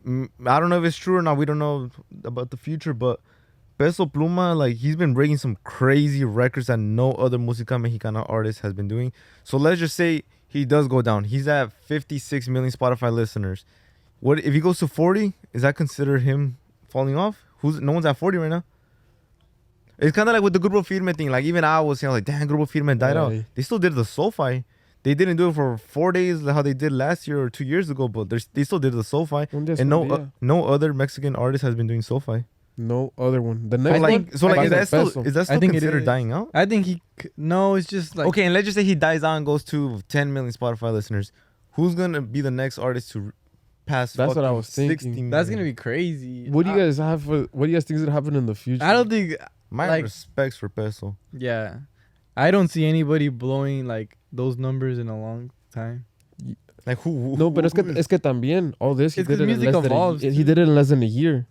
I 0.05 0.59
don't 0.59 0.69
know 0.69 0.79
if 0.79 0.85
it's 0.85 0.97
true 0.97 1.15
or 1.15 1.21
not. 1.21 1.37
We 1.37 1.45
don't 1.45 1.59
know 1.59 1.89
about 2.25 2.51
the 2.51 2.57
future, 2.57 2.93
but 2.93 3.21
Peso 3.77 4.05
Pluma, 4.05 4.55
like 4.55 4.77
he's 4.77 4.95
been 4.95 5.13
breaking 5.13 5.37
some 5.37 5.57
crazy 5.63 6.23
records 6.23 6.67
that 6.67 6.77
no 6.77 7.13
other 7.13 7.37
música 7.37 7.79
mexicana 7.79 8.23
artist 8.23 8.61
has 8.61 8.73
been 8.73 8.87
doing. 8.87 9.11
So 9.43 9.57
let's 9.57 9.79
just 9.79 9.95
say 9.95 10.23
he 10.47 10.65
does 10.65 10.87
go 10.87 11.01
down. 11.01 11.25
He's 11.25 11.47
at 11.47 11.73
56 11.73 12.47
million 12.47 12.71
Spotify 12.71 13.11
listeners. 13.11 13.65
What 14.19 14.39
if 14.39 14.53
he 14.53 14.59
goes 14.59 14.79
to 14.79 14.87
40? 14.87 15.33
Is 15.51 15.63
that 15.63 15.75
considered 15.75 16.21
him 16.21 16.57
falling 16.87 17.17
off? 17.17 17.43
Who's 17.59 17.81
no 17.81 17.91
one's 17.91 18.05
at 18.05 18.17
40 18.17 18.37
right 18.37 18.47
now? 18.49 18.63
It's 19.97 20.15
kind 20.15 20.27
of 20.29 20.33
like 20.33 20.43
with 20.43 20.53
the 20.53 20.59
Grupo 20.59 20.85
Firme 20.85 21.13
thing. 21.13 21.29
Like 21.29 21.45
even 21.45 21.63
I 21.63 21.79
was 21.81 21.99
saying, 21.99 22.11
like, 22.11 22.25
damn, 22.25 22.47
Grupo 22.47 22.67
Firme 22.69 22.97
died 22.97 23.15
out. 23.17 23.31
They 23.55 23.61
still 23.61 23.79
did 23.79 23.95
the 23.95 24.05
SoFi. 24.05 24.63
They 25.03 25.13
didn't 25.13 25.35
do 25.37 25.49
it 25.49 25.53
for 25.53 25.77
four 25.77 26.11
days 26.13 26.41
how 26.45 26.61
they 26.61 26.73
did 26.73 26.91
last 26.93 27.27
year 27.27 27.41
or 27.41 27.49
two 27.49 27.65
years 27.65 27.89
ago, 27.89 28.07
but 28.07 28.29
they 28.53 28.63
still 28.63 28.79
did 28.79 28.93
the 28.93 29.03
SoFi. 29.03 29.47
And 29.81 29.89
no, 29.89 30.03
uh, 30.03 30.25
no 30.39 30.65
other 30.65 30.93
Mexican 30.93 31.35
artist 31.35 31.61
has 31.63 31.75
been 31.75 31.87
doing 31.87 32.01
SoFi. 32.01 32.45
No 32.77 33.13
other 33.17 33.41
one. 33.41 33.69
The 33.69 33.77
So 33.77 33.83
next 33.83 33.99
like, 34.01 34.11
one, 34.13 34.37
so 34.37 34.47
like, 34.47 34.65
is 34.65 34.69
that 34.71 34.87
still 34.87 35.07
is 35.25 35.33
that 35.35 35.45
still 35.45 35.59
think 35.59 35.71
it 35.73 35.79
considered 35.79 35.99
is. 35.99 36.05
dying 36.05 36.31
out? 36.31 36.49
I 36.53 36.65
think 36.65 36.85
he 36.85 37.01
no, 37.37 37.75
it's 37.75 37.87
just 37.87 38.15
like 38.15 38.27
okay, 38.27 38.45
and 38.45 38.53
let's 38.53 38.65
just 38.65 38.75
say 38.75 38.83
he 38.83 38.95
dies 38.95 39.23
out 39.23 39.35
and 39.37 39.45
goes 39.45 39.63
to 39.65 40.01
10 40.09 40.33
million 40.33 40.51
Spotify 40.53 40.91
listeners. 40.91 41.31
Who's 41.73 41.95
gonna 41.95 42.21
be 42.21 42.41
the 42.41 42.51
next 42.51 42.77
artist 42.79 43.11
to 43.11 43.31
pass? 43.85 44.13
That's 44.13 44.35
what 44.35 44.45
I 44.45 44.51
was 44.51 44.69
thinking. 44.69 45.13
60 45.13 45.29
That's 45.29 45.49
gonna 45.49 45.63
be 45.63 45.73
crazy. 45.73 46.49
what 46.49 46.63
do 46.65 46.71
you 46.71 46.75
I- 46.75 46.79
guys 46.85 46.97
have? 46.97 47.23
For, 47.23 47.47
what 47.51 47.65
do 47.65 47.71
you 47.71 47.75
guys 47.77 47.83
think 47.85 47.97
is 47.97 48.03
gonna 48.03 48.11
happen 48.13 48.35
in 48.35 48.45
the 48.45 48.55
future? 48.55 48.83
I 48.83 48.93
don't 48.93 49.09
think. 49.09 49.35
My 49.69 49.87
like- 49.87 50.03
respects 50.03 50.55
for 50.55 50.69
Peso. 50.69 51.17
Yeah, 51.31 51.77
I 52.37 52.51
don't 52.51 52.67
see 52.69 52.85
anybody 52.85 53.29
blowing 53.29 53.85
like 53.87 54.17
those 54.31 54.57
numbers 54.57 54.99
in 54.99 55.09
a 55.09 55.19
long 55.19 55.51
time. 55.73 56.05
Like 56.85 56.99
who? 57.01 57.11
who 57.11 57.37
No, 57.37 57.49
but 57.49 57.63
who 57.63 57.67
es 57.67 57.73
que 57.73 57.83
is- 57.89 57.97
es 57.97 58.07
que 58.07 58.19
también 58.19 58.73
all 58.79 58.93
this 58.93 59.15
he 59.15 59.21
It's 59.21 59.27
'cause 59.27 59.37
did 59.37 59.49
it 59.49 59.51
in 59.53 59.57
music 59.59 59.73
less 59.73 59.83
than 59.83 59.91
a, 59.91 59.95
evolves, 59.95 60.21
he 60.21 60.43
did 60.43 60.57
it 60.57 60.67
in 60.67 60.75
less 60.75 60.89
than 60.89 61.01
a 61.01 61.07
year. 61.07 61.47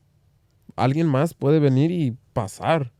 Alguien 0.77 1.07
más 1.07 1.35
puede 1.35 1.61
venir 1.61 1.91
y 1.91 2.17
pasar. 2.35 2.91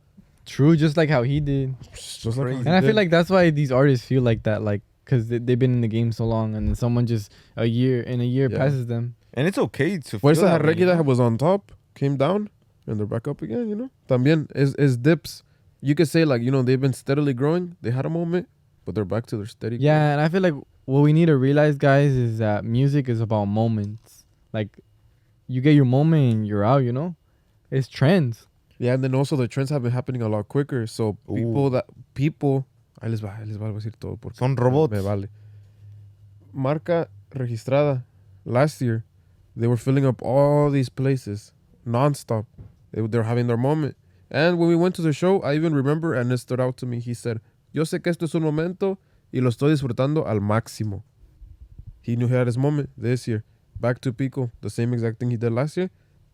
True, 0.45 0.75
just 0.75 0.97
like 0.97 1.09
how 1.09 1.23
he 1.23 1.39
did. 1.39 1.73
Just 1.93 2.25
like 2.25 2.35
how 2.37 2.45
he 2.61 2.65
And 2.67 2.69
I 2.75 2.81
feel 2.81 2.95
like 2.95 3.09
that's 3.09 3.29
why 3.29 3.49
these 3.49 3.71
artists 3.71 4.05
feel 4.05 4.21
like 4.21 4.43
that, 4.43 4.61
like 4.61 4.81
because 5.05 5.27
they, 5.27 5.37
they've 5.39 5.59
been 5.59 5.73
in 5.73 5.81
the 5.81 5.87
game 5.87 6.11
so 6.11 6.25
long, 6.25 6.55
and 6.55 6.67
then 6.67 6.75
someone 6.75 7.05
just 7.05 7.31
a 7.57 7.65
year 7.65 8.01
in 8.01 8.21
a 8.21 8.25
year 8.25 8.49
Yeah. 8.51 8.57
passes 8.57 8.87
them. 8.87 9.15
and 9.33 9.47
it's 9.47 9.57
okay 9.57 9.97
to. 9.97 10.19
feel 10.19 10.19
Fuerza 10.19 10.41
that 10.43 10.63
way, 10.63 10.75
Reggae 10.75 10.85
that 10.85 11.03
was 11.05 11.19
on 11.19 11.37
top 11.37 11.71
came 11.95 12.17
down 12.17 12.49
and 12.85 12.99
they're 12.99 13.05
back 13.07 13.27
up 13.27 13.41
again. 13.41 13.67
You 13.69 13.75
know, 13.75 13.89
también 14.07 14.47
is 14.55 14.75
is 14.75 14.97
dips. 14.97 15.43
You 15.81 15.95
could 15.95 16.07
say 16.07 16.23
like 16.25 16.41
you 16.43 16.51
know 16.51 16.61
they've 16.61 16.79
been 16.79 16.93
steadily 16.93 17.33
growing. 17.33 17.75
They 17.81 17.91
had 17.91 18.05
a 18.05 18.09
moment, 18.09 18.47
but 18.85 18.93
they're 18.95 19.05
back 19.15 19.25
to 19.27 19.37
their 19.37 19.47
steady. 19.47 19.77
growth. 19.77 19.85
Yeah, 19.85 20.11
and 20.13 20.21
I 20.21 20.29
feel 20.29 20.41
like 20.41 20.53
what 20.85 21.01
we 21.01 21.13
need 21.13 21.27
to 21.27 21.37
realize, 21.37 21.77
guys, 21.77 22.11
is 22.11 22.37
that 22.39 22.63
music 22.65 23.07
is 23.09 23.19
about 23.21 23.45
moments. 23.45 24.25
Like, 24.51 24.77
you 25.47 25.61
get 25.61 25.73
your 25.73 25.85
moment 25.85 26.33
and 26.33 26.47
you're 26.47 26.63
out. 26.65 26.83
You 26.83 26.91
know, 26.93 27.15
it's 27.73 27.87
trends. 27.87 28.47
Yeah, 28.77 28.93
and 28.93 29.03
then 29.03 29.15
also 29.15 29.35
the 29.35 29.47
trends 29.47 29.69
have 29.69 29.81
been 29.83 29.91
happening 29.91 30.21
a 30.21 30.29
lot 30.29 30.47
quicker. 30.47 30.85
So 30.87 31.13
people 31.27 31.67
Ooh. 31.67 31.69
that 31.71 31.85
people, 32.13 32.65
ahí 33.01 33.09
les 33.09 33.21
va, 33.21 33.29
ahí 33.39 33.47
les 33.47 33.57
va 33.57 33.69
a 33.69 33.73
decir 33.73 33.93
todo 33.99 34.17
porque 34.17 34.37
Son 34.37 34.55
robots. 34.55 34.91
me 34.91 34.99
vale. 34.99 35.29
Marca 36.53 37.07
registrada 37.31 38.03
last 38.45 38.81
year, 38.81 39.03
they 39.55 39.67
were 39.67 39.77
filling 39.77 40.05
up 40.05 40.21
all 40.21 40.69
these 40.69 40.89
places 40.89 41.51
nonstop. 41.85 42.45
They 42.91 43.01
they're 43.07 43.23
having 43.23 43.47
their 43.47 43.57
moment. 43.57 43.95
And 44.29 44.57
when 44.57 44.67
we 44.69 44.75
went 44.75 44.95
to 44.95 45.01
the 45.01 45.13
show, 45.13 45.41
I 45.41 45.55
even 45.55 45.73
remember, 45.73 46.13
and 46.13 46.31
it 46.31 46.37
stood 46.39 46.59
out 46.59 46.77
to 46.77 46.85
me. 46.85 46.99
He 46.99 47.13
said, 47.13 47.39
"Yo 47.71 47.83
sé 47.83 48.01
que 48.03 48.11
esto 48.11 48.25
es 48.25 48.35
un 48.35 48.43
momento 48.43 48.97
y 49.31 49.39
lo 49.39 49.49
estoy 49.49 49.71
disfrutando 49.71 50.27
al 50.27 50.39
máximo." 50.39 51.03
He 52.01 52.15
knew 52.15 52.27
he 52.27 52.35
had 52.35 52.47
his 52.47 52.57
moment 52.57 52.89
this 52.97 53.27
year. 53.27 53.43
Back 53.79 53.99
to 54.01 54.13
Pico, 54.13 54.51
the 54.61 54.69
same 54.69 54.93
exact 54.93 55.19
thing 55.19 55.31
he 55.31 55.37
did 55.37 55.51
last 55.53 55.77
year. 55.77 55.89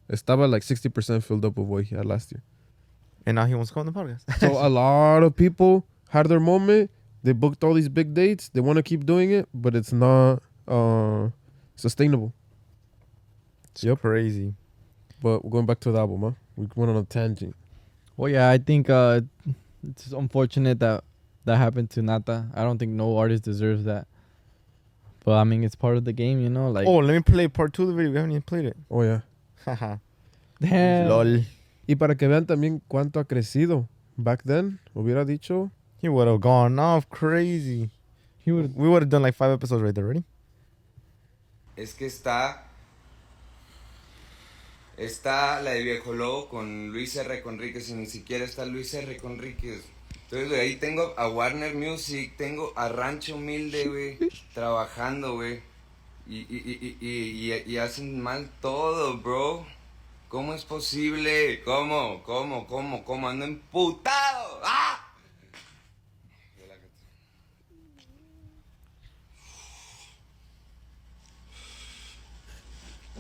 Estaba 0.10 0.50
like 0.50 0.64
60% 0.64 1.24
filled 1.24 1.46
up 1.46 1.58
with 1.58 1.68
what 1.68 1.84
he 1.86 1.96
had 1.96 2.06
last 2.06 2.32
year. 2.32 2.42
And 3.26 3.36
now 3.36 3.46
he 3.46 3.54
wants 3.54 3.70
to 3.70 3.74
come 3.74 3.88
on 3.88 3.94
the 3.94 4.00
podcast. 4.00 4.40
So 4.40 4.52
a 4.66 4.70
lot 4.70 5.24
of 5.24 5.36
people 5.36 5.86
had 6.10 6.28
their 6.28 6.40
moment. 6.40 6.90
They 7.24 7.34
booked 7.34 7.64
all 7.64 7.74
these 7.74 7.90
big 7.90 8.14
dates. 8.14 8.50
They 8.50 8.62
want 8.62 8.78
to 8.78 8.84
keep 8.84 9.06
doing 9.06 9.32
it, 9.32 9.48
but 9.54 9.76
it's 9.76 9.94
not 9.94 10.42
uh, 10.68 11.30
sustainable. 11.76 12.34
It's 13.76 13.86
crazy. 14.02 14.54
But 15.22 15.40
going 15.50 15.66
back 15.66 15.80
to 15.82 15.92
the 15.92 16.00
album, 16.00 16.22
huh? 16.22 16.32
We 16.56 16.68
went 16.76 16.92
on 16.92 16.98
a 16.98 17.04
tangent. 17.04 17.56
Well, 18.18 18.32
yeah, 18.32 18.50
I 18.50 18.58
think 18.58 18.90
uh, 18.90 19.22
it's 19.88 20.12
unfortunate 20.12 20.80
that 20.80 21.04
that 21.46 21.58
happened 21.58 21.90
to 21.92 22.02
Nata. 22.02 22.48
I 22.54 22.64
don't 22.64 22.78
think 22.78 22.92
no 22.92 23.18
artist 23.18 23.44
deserves 23.44 23.84
that. 23.86 24.08
But 25.24 25.34
I 25.34 25.44
mean, 25.44 25.64
it's 25.64 25.76
part 25.76 25.98
of 25.98 26.06
the 26.06 26.14
game, 26.14 26.40
you 26.42 26.50
know. 26.50 26.72
Like, 26.72 26.88
oh, 26.88 26.98
let 26.98 27.14
me 27.14 27.22
play 27.22 27.48
part 27.48 27.74
two 27.74 27.84
of 27.84 27.90
the 27.90 27.94
video. 27.94 28.12
We 28.12 28.18
haven't 28.18 28.32
even 28.32 28.42
played 28.44 28.66
it. 28.66 28.78
Oh 28.90 29.04
yeah. 29.04 29.22
Lol. 30.60 31.46
Y 31.88 31.96
para 31.96 32.16
que 32.16 32.28
vean 32.28 32.46
también 32.46 32.82
cuánto 32.88 33.20
ha 33.20 33.26
crecido. 33.26 33.88
Back 34.16 34.44
then, 34.44 34.80
hubiera 34.94 35.26
dicho. 35.26 35.72
He 36.02 36.10
would 36.10 36.28
have 36.28 36.40
gone 36.40 36.80
off 36.80 37.08
crazy. 37.10 37.90
He 38.46 38.52
would. 38.52 38.76
We 38.76 38.88
would 38.88 39.04
have 39.04 39.10
done 39.10 39.22
like 39.22 39.36
five 39.36 39.52
episodes 39.52 39.82
right 39.82 39.94
there. 39.94 40.08
Ready? 40.08 40.24
Es 41.76 41.94
que 41.94 42.06
está. 42.06 42.66
Está 44.98 45.62
la 45.62 45.72
de 45.72 45.84
Viejo 45.84 46.14
Lobo 46.14 46.50
con 46.50 46.92
Luis 46.92 47.16
R. 47.16 47.42
Conríquez 47.42 47.90
y 47.90 47.94
ni 47.94 48.06
siquiera 48.06 48.44
está 48.44 48.66
Luis 48.66 48.94
R. 48.94 49.16
Conríquez. 49.18 49.86
Entonces, 50.24 50.50
güey, 50.50 50.60
ahí 50.60 50.76
tengo 50.76 51.14
a 51.18 51.30
Warner 51.30 51.74
Music, 51.74 52.34
tengo 52.38 52.74
a 52.76 52.90
Rancho 52.90 53.36
Humilde, 53.36 53.88
güey, 53.88 54.20
trabajando, 54.54 55.36
güey. 55.36 55.62
Y, 56.30 56.42
y, 56.42 56.98
y, 57.02 57.54
y, 57.74 57.78
hacen 57.80 58.22
mal 58.22 58.52
todo, 58.62 59.18
bro. 59.18 59.66
¿Cómo 60.28 60.54
es 60.54 60.64
posible? 60.64 61.64
¿Cómo? 61.64 62.22
¿Cómo? 62.24 62.68
¿Cómo? 62.68 63.04
¿Cómo? 63.04 63.30
Ando 63.30 63.46
emputado. 63.46 64.62
¡Ah! 64.64 65.12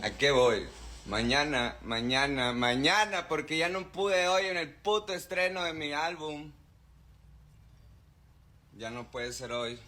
¿A 0.03 0.11
qué 0.11 0.29
voy? 0.29 0.67
Mañana, 1.07 1.77
mañana, 1.81 2.53
mañana, 2.53 3.27
porque 3.27 3.57
ya 3.57 3.69
no 3.69 3.91
pude 3.91 4.27
hoy 4.27 4.45
en 4.45 4.57
el 4.57 4.71
puto 4.71 5.15
estreno 5.15 5.63
de 5.63 5.73
mi 5.73 5.93
álbum. 5.93 6.51
Ya 8.77 8.91
no 8.91 9.09
puede 9.09 9.33
ser 9.33 9.51
hoy. 9.51 9.79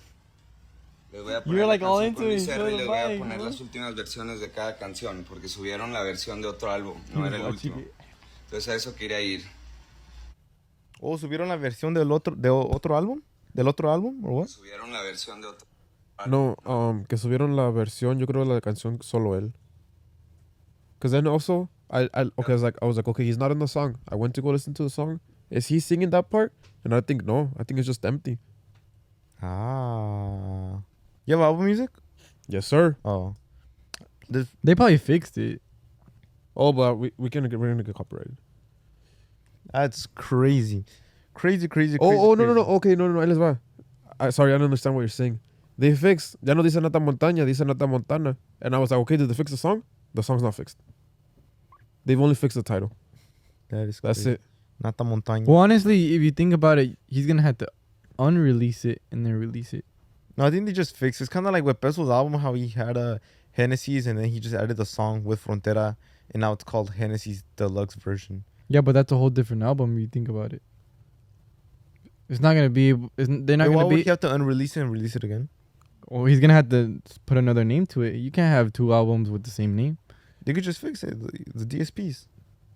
Les 1.11 1.21
voy 1.23 1.33
a 1.33 1.43
poner 1.43 1.67
like, 1.67 1.83
all 1.83 2.05
into 2.05 2.23
it, 2.31 2.39
y 2.39 2.77
les 2.77 2.87
voy 2.87 2.97
a 2.97 3.17
poner 3.19 3.41
las 3.41 3.59
últimas 3.59 3.93
versiones 3.95 4.39
de 4.39 4.49
cada 4.51 4.77
canción, 4.77 5.25
porque 5.27 5.49
subieron 5.49 5.91
la 5.91 6.03
versión 6.03 6.41
de 6.41 6.47
otro 6.47 6.71
álbum, 6.71 6.97
no 7.13 7.27
era 7.27 7.35
el 7.35 7.41
Watching 7.43 7.73
último. 7.73 7.79
it. 7.79 7.87
Entonces 8.45 8.67
a 8.69 8.75
eso 8.75 8.95
quería 8.95 9.19
ir. 9.19 9.43
Oh, 11.01 11.17
subieron 11.17 11.49
la 11.49 11.57
versión 11.57 11.93
del 11.93 12.11
otro, 12.11 12.35
de 12.35 12.49
o- 12.49 12.69
otro 12.73 12.95
álbum, 12.95 13.21
del 13.53 13.67
otro 13.67 13.91
álbum, 13.91 14.23
o 14.23 14.29
what? 14.39 14.47
Subieron 14.47 14.93
la 14.93 15.01
versión 15.01 15.41
de 15.41 15.47
otro 15.47 15.67
No, 16.27 16.55
um, 16.65 17.03
que 17.05 17.17
subieron 17.17 17.55
la 17.55 17.69
versión, 17.71 18.19
yo 18.19 18.27
creo 18.27 18.45
la 18.45 18.61
canción 18.61 19.01
solo 19.01 19.35
él. 19.35 19.53
Cause 20.99 21.11
then 21.11 21.25
also, 21.27 21.67
I, 21.89 22.03
I 22.13 22.29
okay, 22.37 22.51
I 22.51 22.55
was 22.55 22.61
like, 22.61 22.77
I 22.81 22.85
was 22.85 22.95
like, 22.95 23.07
okay, 23.09 23.25
he's 23.25 23.39
not 23.39 23.51
in 23.51 23.57
the 23.59 23.67
song. 23.67 23.97
I 24.07 24.15
went 24.15 24.35
to 24.35 24.41
go 24.41 24.51
listen 24.51 24.73
to 24.75 24.83
the 24.83 24.89
song. 24.91 25.19
Is 25.49 25.67
he 25.67 25.79
singing 25.79 26.11
that 26.11 26.29
part? 26.29 26.53
And 26.85 26.93
I 26.93 27.01
think 27.01 27.25
no, 27.25 27.49
I 27.57 27.63
think 27.63 27.79
it's 27.79 27.87
just 27.87 28.05
empty. 28.05 28.37
Ah. 29.41 30.81
You 31.25 31.35
have 31.35 31.41
album 31.41 31.65
music? 31.65 31.89
Yes, 32.47 32.67
sir. 32.67 32.97
Oh. 33.05 33.35
This, 34.29 34.47
They 34.63 34.75
probably 34.75 34.97
fixed 34.97 35.37
it. 35.37 35.61
Oh, 36.55 36.73
but 36.73 36.95
we 36.95 37.11
we 37.17 37.29
can 37.29 37.47
get 37.47 37.59
we're 37.59 37.69
gonna 37.69 37.83
get 37.83 37.95
copyrighted. 37.95 38.37
that's 39.71 40.05
crazy. 40.15 40.83
Crazy, 41.33 41.67
crazy, 41.67 41.97
oh, 41.99 42.09
crazy. 42.09 42.21
Oh, 42.21 42.31
oh 42.31 42.33
no, 42.33 42.45
no, 42.45 42.53
no. 42.53 42.63
crazy. 42.63 42.75
Okay, 42.75 42.95
no, 42.95 43.07
no, 43.07 43.13
no. 43.13 43.19
Ahí 43.21 43.27
les 43.27 43.37
va. 43.37 43.59
I, 44.19 44.29
sorry, 44.31 44.53
I 44.53 44.57
don't 44.57 44.65
understand 44.65 44.95
what 44.95 45.01
you're 45.01 45.07
saying. 45.07 45.39
They 45.77 45.95
fixed. 45.95 46.35
Ya 46.43 46.53
no 46.53 46.61
dice 46.61 46.75
Nata 46.75 46.99
Montaña, 46.99 47.45
dice 47.45 47.61
Nata 47.61 47.87
Montana. 47.87 48.35
And 48.61 48.75
I 48.75 48.79
was 48.79 48.91
like, 48.91 48.99
okay, 48.99 49.17
did 49.17 49.29
they 49.29 49.33
fix 49.33 49.51
the 49.51 49.57
song? 49.57 49.83
The 50.13 50.21
song's 50.21 50.43
not 50.43 50.53
fixed. 50.55 50.77
They've 52.05 52.19
only 52.19 52.35
fixed 52.35 52.57
the 52.57 52.63
title. 52.63 52.91
That 53.69 53.87
is 53.87 53.99
That's 54.01 54.23
crazy. 54.23 54.31
it. 54.31 54.41
Nata 54.83 55.03
Montaña. 55.03 55.45
Well, 55.45 55.57
honestly, 55.57 56.15
if 56.15 56.21
you 56.21 56.31
think 56.31 56.53
about 56.53 56.79
it, 56.79 56.97
he's 57.07 57.25
gonna 57.25 57.41
have 57.41 57.57
to 57.59 57.67
unrelease 58.19 58.83
it 58.85 59.01
and 59.11 59.25
then 59.25 59.33
release 59.33 59.73
it. 59.73 59.85
No, 60.37 60.45
I 60.45 60.51
think 60.51 60.65
they 60.65 60.71
just 60.71 60.95
fixed. 60.95 61.21
It's 61.21 61.29
kind 61.29 61.45
of 61.45 61.53
like 61.53 61.63
with 61.63 61.81
Peso's 61.81 62.09
album, 62.09 62.39
how 62.39 62.53
he 62.53 62.69
had 62.69 62.97
a 62.97 63.19
Génesis 63.57 64.07
and 64.07 64.17
then 64.17 64.25
he 64.25 64.39
just 64.39 64.55
added 64.55 64.77
the 64.77 64.85
song 64.85 65.23
with 65.23 65.43
Frontera, 65.43 65.97
and 66.33 66.41
now 66.41 66.53
it's 66.53 66.63
called 66.63 66.93
Génesis 66.93 67.43
Deluxe 67.57 67.95
version. 67.95 68.45
Yeah, 68.69 68.81
but 68.81 68.93
that's 68.93 69.11
a 69.11 69.17
whole 69.17 69.29
different 69.29 69.63
album. 69.63 69.99
You 69.99 70.07
think 70.07 70.29
about 70.29 70.53
it, 70.53 70.61
it's 72.31 72.39
not 72.39 72.55
gonna 72.55 72.69
be. 72.69 72.91
It's, 72.91 73.27
they're 73.29 73.57
not 73.57 73.67
Wait, 73.67 73.75
gonna 73.75 73.87
would 73.87 73.95
be. 73.95 74.03
he 74.03 74.09
have 74.09 74.21
to 74.21 74.33
unrelease 74.33 74.77
it 74.77 74.81
and 74.81 74.91
release 74.91 75.17
it 75.17 75.23
again? 75.25 75.49
Or 76.07 76.29
he's 76.29 76.39
gonna 76.39 76.53
have 76.53 76.69
to 76.69 77.01
put 77.25 77.37
another 77.37 77.65
name 77.65 77.85
to 77.87 78.03
it. 78.03 78.15
You 78.15 78.31
can't 78.31 78.51
have 78.51 78.71
two 78.71 78.93
albums 78.93 79.29
with 79.29 79.43
the 79.43 79.51
same 79.51 79.75
name. 79.75 79.97
They 80.43 80.53
could 80.53 80.63
just 80.63 80.79
fix 80.79 81.03
it. 81.03 81.19
The, 81.19 81.65
the 81.65 81.65
DSPs. 81.65 82.27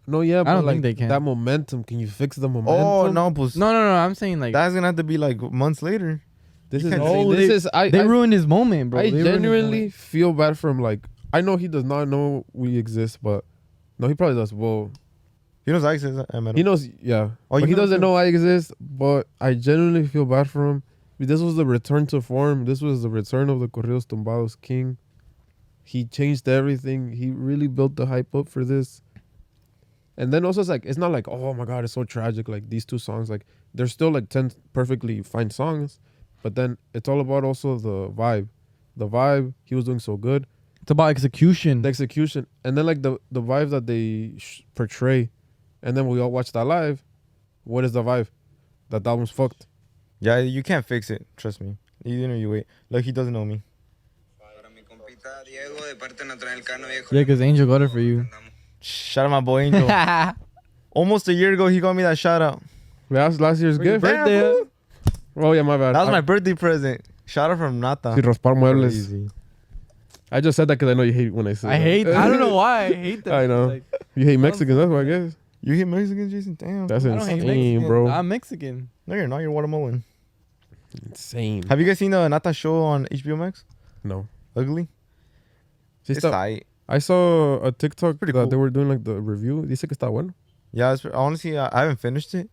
No, 0.08 0.22
yeah, 0.22 0.44
but 0.44 0.54
don't 0.54 0.66
like 0.66 0.74
think 0.74 0.84
they 0.84 0.94
can. 0.94 1.08
that 1.08 1.22
momentum. 1.22 1.86
Can 1.86 2.00
you 2.00 2.08
fix 2.08 2.36
the 2.36 2.48
oh, 2.48 2.52
momentum? 2.52 2.86
Oh 2.86 3.12
no, 3.12 3.32
pues, 3.32 3.56
No, 3.56 3.72
no, 3.72 3.80
no. 3.80 3.96
I'm 3.96 4.14
saying 4.14 4.42
like 4.42 4.52
that's 4.52 4.74
gonna 4.74 4.88
have 4.88 4.98
to 4.98 5.06
be 5.06 5.18
like 5.18 5.42
months 5.42 5.82
later. 5.82 6.22
This 6.70 6.84
You 6.84 6.90
is 6.90 6.96
can't 6.96 7.08
say- 7.08 7.36
this 7.36 7.48
they- 7.48 7.54
is 7.56 7.70
I. 7.74 7.90
they 7.90 8.00
I, 8.00 8.04
ruined 8.04 8.34
his 8.34 8.48
moment, 8.48 8.90
bro. 8.92 9.00
I 9.00 9.04
They 9.04 9.12
ruined 9.12 9.26
his 9.28 9.34
genuinely 9.36 9.78
moment. 9.80 9.94
feel 9.94 10.34
bad 10.34 10.58
for 10.58 10.70
him. 10.70 10.80
Like 10.82 11.06
I 11.34 11.42
know 11.42 11.58
he 11.58 11.68
does 11.68 11.84
not 11.84 12.08
know 12.08 12.46
we 12.54 12.78
exist, 12.78 13.20
but 13.22 13.46
no, 14.00 14.08
he 14.08 14.14
probably 14.14 14.36
does. 14.36 14.52
Well, 14.54 14.92
He 15.66 15.72
knows 15.72 15.84
I 15.84 15.94
exist. 15.94 16.20
I 16.34 16.40
met 16.40 16.56
he 16.58 16.64
knows, 16.64 16.88
yeah. 17.02 17.32
Oh, 17.50 17.60
but 17.60 17.68
he 17.70 17.72
know 17.76 17.82
doesn't 17.82 17.98
too? 17.98 18.02
know 18.02 18.16
I 18.16 18.26
exist. 18.26 18.72
But 18.80 19.28
I 19.42 19.54
genuinely 19.54 20.06
feel 20.08 20.26
bad 20.26 20.50
for 20.50 20.70
him. 20.70 20.84
This 21.18 21.40
was 21.42 21.56
the 21.56 21.66
return 21.66 22.06
to 22.08 22.20
form. 22.22 22.66
This 22.66 22.82
was 22.82 23.02
the 23.04 23.10
return 23.10 23.50
of 23.50 23.60
the 23.62 23.68
Corridos 23.70 24.06
Tumbados 24.06 24.60
king. 24.62 24.98
He 25.84 26.04
changed 26.06 26.48
everything. 26.50 27.14
He 27.14 27.30
really 27.32 27.68
built 27.68 27.96
the 27.96 28.08
hype 28.08 28.34
up 28.36 28.50
for 28.50 28.66
this. 28.66 29.02
And 30.18 30.32
then 30.34 30.46
also 30.46 30.62
it's 30.62 30.70
like 30.70 30.86
it's 30.86 30.98
not 30.98 31.12
like 31.12 31.28
oh 31.28 31.54
my 31.54 31.66
god 31.66 31.84
it's 31.84 31.94
so 31.94 32.04
tragic 32.06 32.48
like 32.48 32.70
these 32.70 32.86
two 32.86 32.98
songs 32.98 33.30
like 33.30 33.46
they're 33.74 33.88
still 33.88 34.12
like 34.12 34.30
ten 34.30 34.52
perfectly 34.74 35.22
fine 35.22 35.50
songs, 35.50 36.00
but 36.46 36.54
then 36.54 36.78
it's 36.94 37.10
all 37.10 37.20
about 37.26 37.44
also 37.44 37.78
the 37.80 37.98
vibe, 38.14 38.48
the 38.96 39.08
vibe 39.10 39.54
he 39.64 39.74
was 39.74 39.86
doing 39.86 39.98
so 40.00 40.16
good, 40.16 40.46
It's 40.84 40.92
about 40.92 41.10
execution. 41.10 41.82
the 41.82 41.90
execution, 41.90 42.46
and 42.64 42.78
then 42.78 42.86
like 42.86 43.02
the 43.02 43.18
the 43.32 43.42
vibe 43.42 43.72
that 43.74 43.86
they 43.88 44.34
sh- 44.38 44.62
portray, 44.76 45.32
and 45.82 45.98
then 45.98 46.06
we 46.08 46.22
all 46.22 46.30
watch 46.32 46.52
that 46.52 46.66
live. 46.66 47.02
What 47.64 47.84
is 47.84 47.94
the 47.98 48.04
vibe? 48.04 48.28
That 48.92 49.02
the 49.04 49.10
album's 49.10 49.32
fucked. 49.32 49.66
Yeah, 50.20 50.38
you 50.58 50.62
can't 50.62 50.86
fix 50.86 51.10
it. 51.10 51.26
Trust 51.36 51.62
me. 51.62 51.78
You 52.04 52.28
know 52.28 52.36
you 52.36 52.52
wait. 52.52 52.68
Like 52.92 53.04
he 53.10 53.12
doesn't 53.12 53.34
know 53.34 53.46
me. 53.46 53.64
Para 54.40 54.70
mi 54.70 54.82
compita 54.90 55.32
Diego 55.50 55.82
de 55.82 55.96
parte 55.96 56.16
de 56.22 56.26
Natanael 56.30 56.62
Cano, 56.64 56.86
viejo. 56.88 57.10
yeah, 57.12 57.22
because 57.26 57.42
Angel 57.42 57.66
got 57.66 57.82
it 57.82 57.90
for 57.90 58.00
you. 58.00 58.28
Shout 58.82 59.26
out 59.26 59.32
my 59.32 59.42
boy 59.42 59.62
Angel. 59.62 59.90
Almost 60.92 61.28
a 61.28 61.34
year 61.34 61.54
ago, 61.54 61.68
he 61.68 61.80
got 61.80 61.94
me 61.96 62.04
that 62.04 62.18
shout 62.20 62.42
out. 62.42 62.62
That's 63.10 63.40
last 63.40 63.60
year's 63.62 63.78
For 63.78 63.84
gift. 63.84 64.02
birthday, 64.02 64.40
Damn, 64.40 64.46
huh? 64.46 64.54
fool. 64.54 64.68
Oh 65.36 65.52
yeah, 65.52 65.64
my 65.64 65.78
bad. 65.78 65.96
That 65.96 66.02
was 66.02 66.10
I, 66.10 66.12
my 66.14 66.22
birthday 66.22 66.54
present. 66.54 67.02
Shout 67.26 67.52
out 67.52 67.58
from 67.58 67.80
Nata. 67.80 68.10
Sí, 68.10 68.26
raspar 68.26 68.56
muebles. 68.56 68.82
Crazy. 68.92 69.30
I 70.32 70.42
just 70.42 70.56
said 70.56 70.68
that 70.68 70.76
because 70.80 70.90
I 70.90 70.94
know 70.94 71.04
you 71.04 71.14
hate 71.14 71.34
when 71.34 71.48
I 71.48 71.54
say. 71.54 71.68
I 71.68 71.78
that. 71.78 71.84
hate. 71.84 72.08
I 72.08 72.28
don't 72.28 72.40
know 72.40 72.56
why 72.56 72.86
I 72.86 72.94
hate 72.94 73.24
that. 73.26 73.34
I 73.44 73.48
know. 73.48 73.68
Like, 73.68 73.84
You 74.16 74.26
hate 74.26 74.40
Mexicans. 74.40 74.78
That's 74.78 74.90
why 74.90 75.02
I 75.02 75.04
guess. 75.04 75.36
You 75.62 75.76
hate 75.76 75.88
Mexicans, 75.88 76.32
Jason? 76.32 76.56
Damn. 76.56 76.88
That's 76.88 77.06
I 77.06 77.10
don't 77.10 77.28
hate 77.28 77.40
insane, 77.42 77.88
bro. 77.88 78.08
I'm 78.08 78.28
Mexican. 78.28 78.90
no, 79.08 79.16
you're 79.16 79.28
not. 79.28 79.40
You're 79.40 79.52
Guatemalan. 79.52 80.04
insane. 81.06 81.64
Have 81.68 81.80
you 81.80 81.86
guys 81.86 82.00
seen 82.00 82.12
the 82.12 82.28
Nata 82.28 82.54
show 82.54 82.84
on 82.84 83.06
HBO 83.06 83.38
Max? 83.38 83.66
No. 84.04 84.28
Ugly. 84.56 84.88
Sí 86.08 86.12
It's 86.12 86.22
tight. 86.22 86.66
I 86.88 87.00
saw 87.00 87.64
a 87.66 87.72
TikTok 87.72 88.20
Pretty 88.20 88.32
that 88.34 88.42
cool. 88.44 88.50
they 88.50 88.58
were 88.58 88.70
doing 88.70 88.88
like 88.90 89.04
the 89.04 89.20
review. 89.20 89.66
Dice 89.66 89.82
que 89.88 89.96
está 89.96 90.10
bueno. 90.12 90.34
Yeah, 90.72 90.94
it's, 90.94 91.04
honestly, 91.06 91.58
I, 91.58 91.70
I 91.72 91.82
haven't 91.82 92.00
finished 92.00 92.34
it 92.36 92.50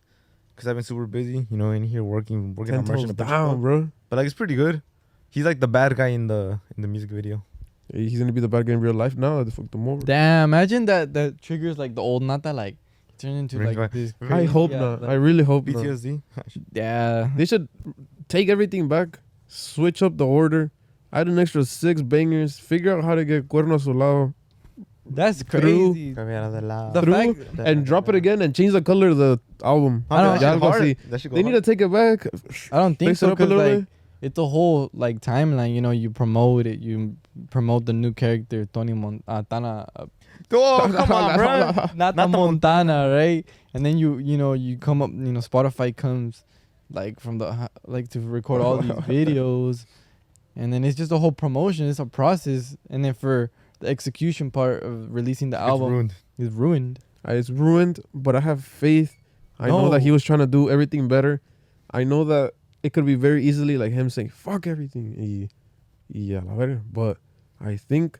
because 0.55 0.67
I've 0.67 0.75
been 0.75 0.83
super 0.83 1.05
busy. 1.07 1.47
You 1.49 1.57
know, 1.57 1.71
in 1.71 1.83
here 1.83 2.03
working, 2.03 2.55
working 2.55 2.73
Ten 2.73 2.79
on 2.83 2.87
merchant 2.87 3.17
toes 3.17 3.27
a 3.27 3.29
down, 3.29 3.61
bro. 3.61 3.89
But 4.09 4.17
like, 4.17 4.25
it's 4.25 4.33
pretty 4.35 4.55
good. 4.55 4.81
He's 5.29 5.45
like 5.45 5.59
the 5.59 5.67
bad 5.67 5.95
guy 5.95 6.07
in 6.07 6.27
the 6.27 6.59
in 6.77 6.81
the 6.81 6.87
music 6.87 7.09
video. 7.09 7.43
He's 7.93 8.17
gonna 8.19 8.31
be 8.31 8.41
the 8.41 8.47
bad 8.47 8.65
guy 8.65 8.73
in 8.73 8.79
real 8.79 8.93
life 8.93 9.15
now. 9.17 9.43
The 9.43 9.51
fuck 9.51 9.73
him 9.73 9.87
over. 9.87 10.05
Damn, 10.05 10.49
imagine 10.49 10.85
that 10.85 11.13
that 11.13 11.41
triggers 11.41 11.77
like 11.77 11.95
the 11.95 12.01
old 12.01 12.23
Nata 12.23 12.53
like 12.53 12.77
turn 13.17 13.31
into 13.31 13.57
Brings 13.57 13.75
like 13.75 13.77
back- 13.77 13.91
this. 13.91 14.13
I 14.21 14.25
crazy 14.25 14.45
hope 14.47 14.71
ass, 14.71 14.79
not. 14.79 15.01
like- 15.01 15.11
I 15.11 15.13
really 15.15 15.43
hope 15.43 15.67
not. 15.67 15.83
PTSD. 15.83 16.21
yeah. 16.73 17.29
They 17.35 17.45
should 17.45 17.67
take 18.27 18.49
everything 18.49 18.87
back, 18.87 19.19
switch 19.47 20.01
up 20.01 20.17
the 20.17 20.25
order, 20.25 20.71
add 21.11 21.27
an 21.27 21.37
extra 21.39 21.63
six 21.65 22.01
bangers, 22.01 22.59
figure 22.59 22.95
out 22.97 23.03
how 23.03 23.15
to 23.15 23.25
get 23.25 23.47
Cuerno 23.47 23.75
a 23.75 23.79
su 23.79 23.93
lado, 23.93 24.33
That's 25.05 25.43
Through- 25.43 25.61
crazy. 25.93 26.13
the 26.13 26.91
The 26.93 27.01
through, 27.01 27.33
fact- 27.33 27.59
and 27.67 27.85
drop 27.85 28.07
it 28.09 28.15
again 28.15 28.41
and 28.41 28.55
change 28.55 28.71
the 28.71 28.81
color 28.81 29.09
of 29.09 29.17
the 29.17 29.39
album. 29.63 30.05
I 30.09 30.23
don't- 30.23 30.41
Ya 30.41 30.55
algo 30.57 30.71
así. 30.73 31.29
They 31.31 31.43
need 31.43 31.51
to 31.53 31.61
take 31.61 31.81
it 31.81 31.91
back, 31.91 32.27
I 32.71 32.77
don't 32.77 32.97
think 32.97 33.09
fix 33.09 33.19
so 33.19 33.27
it 33.27 33.31
up 33.31 33.39
a 33.39 33.43
because 33.45 33.49
little 33.49 33.63
like 33.71 33.79
bit. 33.81 33.87
it's 34.21 34.39
a 34.39 34.45
whole 34.45 34.89
like 34.93 35.19
timeline. 35.19 35.75
You 35.75 35.81
know, 35.81 35.91
you 35.91 36.09
promote 36.09 36.65
it. 36.67 36.79
You 36.79 37.15
promote 37.49 37.85
the 37.85 37.93
new 37.93 38.13
character 38.13 38.65
Tony 38.65 38.93
Montana, 38.93 39.87
uh, 39.95 40.05
Oh, 40.51 40.89
come 40.95 41.11
on, 41.11 41.35
bro. 41.37 41.47
not 41.49 41.95
Not 41.95 42.15
the 42.15 42.21
the 42.23 42.27
Montana, 42.37 43.09
right? 43.13 43.45
And 43.73 43.85
then 43.85 43.97
you 43.97 44.17
you 44.19 44.37
know 44.37 44.53
you 44.53 44.77
come 44.77 45.01
up. 45.01 45.09
You 45.11 45.31
know, 45.33 45.41
Spotify 45.41 45.95
comes 45.95 46.43
like 46.91 47.19
from 47.19 47.39
the 47.39 47.49
h- 47.51 47.69
like 47.87 48.07
to 48.09 48.19
record 48.21 48.61
all 48.61 48.77
these 48.77 48.91
videos, 49.09 49.85
and 50.55 50.71
then 50.71 50.83
it's 50.83 50.95
just 50.97 51.11
a 51.11 51.17
whole 51.17 51.31
promotion. 51.33 51.87
It's 51.89 51.99
a 51.99 52.05
process, 52.05 52.77
and 52.89 53.03
then 53.03 53.13
for 53.13 53.51
the 53.83 53.89
execution 53.89 54.51
part 54.51 54.83
of 54.83 55.13
releasing 55.13 55.49
the 55.51 55.57
It's 55.57 55.69
album 55.69 55.91
ruined. 55.91 56.13
is 56.37 56.49
ruined. 56.49 56.99
Uh, 57.27 57.33
It's 57.33 57.49
ruined, 57.49 57.99
but 58.13 58.35
I 58.35 58.39
have 58.41 58.63
faith. 58.63 59.15
I 59.59 59.67
know 59.67 59.89
that 59.91 60.01
he 60.01 60.07
No. 60.09 60.13
was 60.13 60.23
trying 60.23 60.39
to 60.39 60.47
do 60.47 60.69
everything 60.69 61.07
better. 61.07 61.41
I 61.91 62.03
know 62.03 62.23
that 62.25 62.53
it 62.81 62.91
could 62.93 63.05
be 63.05 63.15
very 63.15 63.43
easily 63.43 63.77
like 63.77 63.93
him 63.93 64.09
saying 64.09 64.29
"fuck 64.29 64.65
everything," 64.67 65.15
y, 65.17 65.47
y 66.13 66.33
a 66.35 66.41
la 66.41 66.55
verga. 66.55 66.81
But 66.91 67.17
I 67.61 67.77
think 67.77 68.19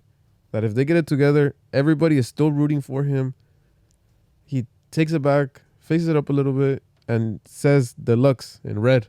that 0.51 0.63
if 0.63 0.73
they 0.75 0.85
get 0.85 0.95
it 0.95 1.07
together, 1.07 1.55
everybody 1.73 2.17
is 2.17 2.27
still 2.27 2.51
rooting 2.51 2.79
for 2.81 3.03
him. 3.03 3.33
He 4.45 4.67
takes 4.91 5.11
it 5.11 5.21
back, 5.21 5.61
fixes 5.79 6.07
it 6.07 6.15
up 6.15 6.29
a 6.29 6.33
little 6.33 6.53
bit, 6.53 6.83
and 7.07 7.39
says 7.45 7.93
"deluxe" 8.01 8.61
in 8.63 8.79
red 8.79 9.07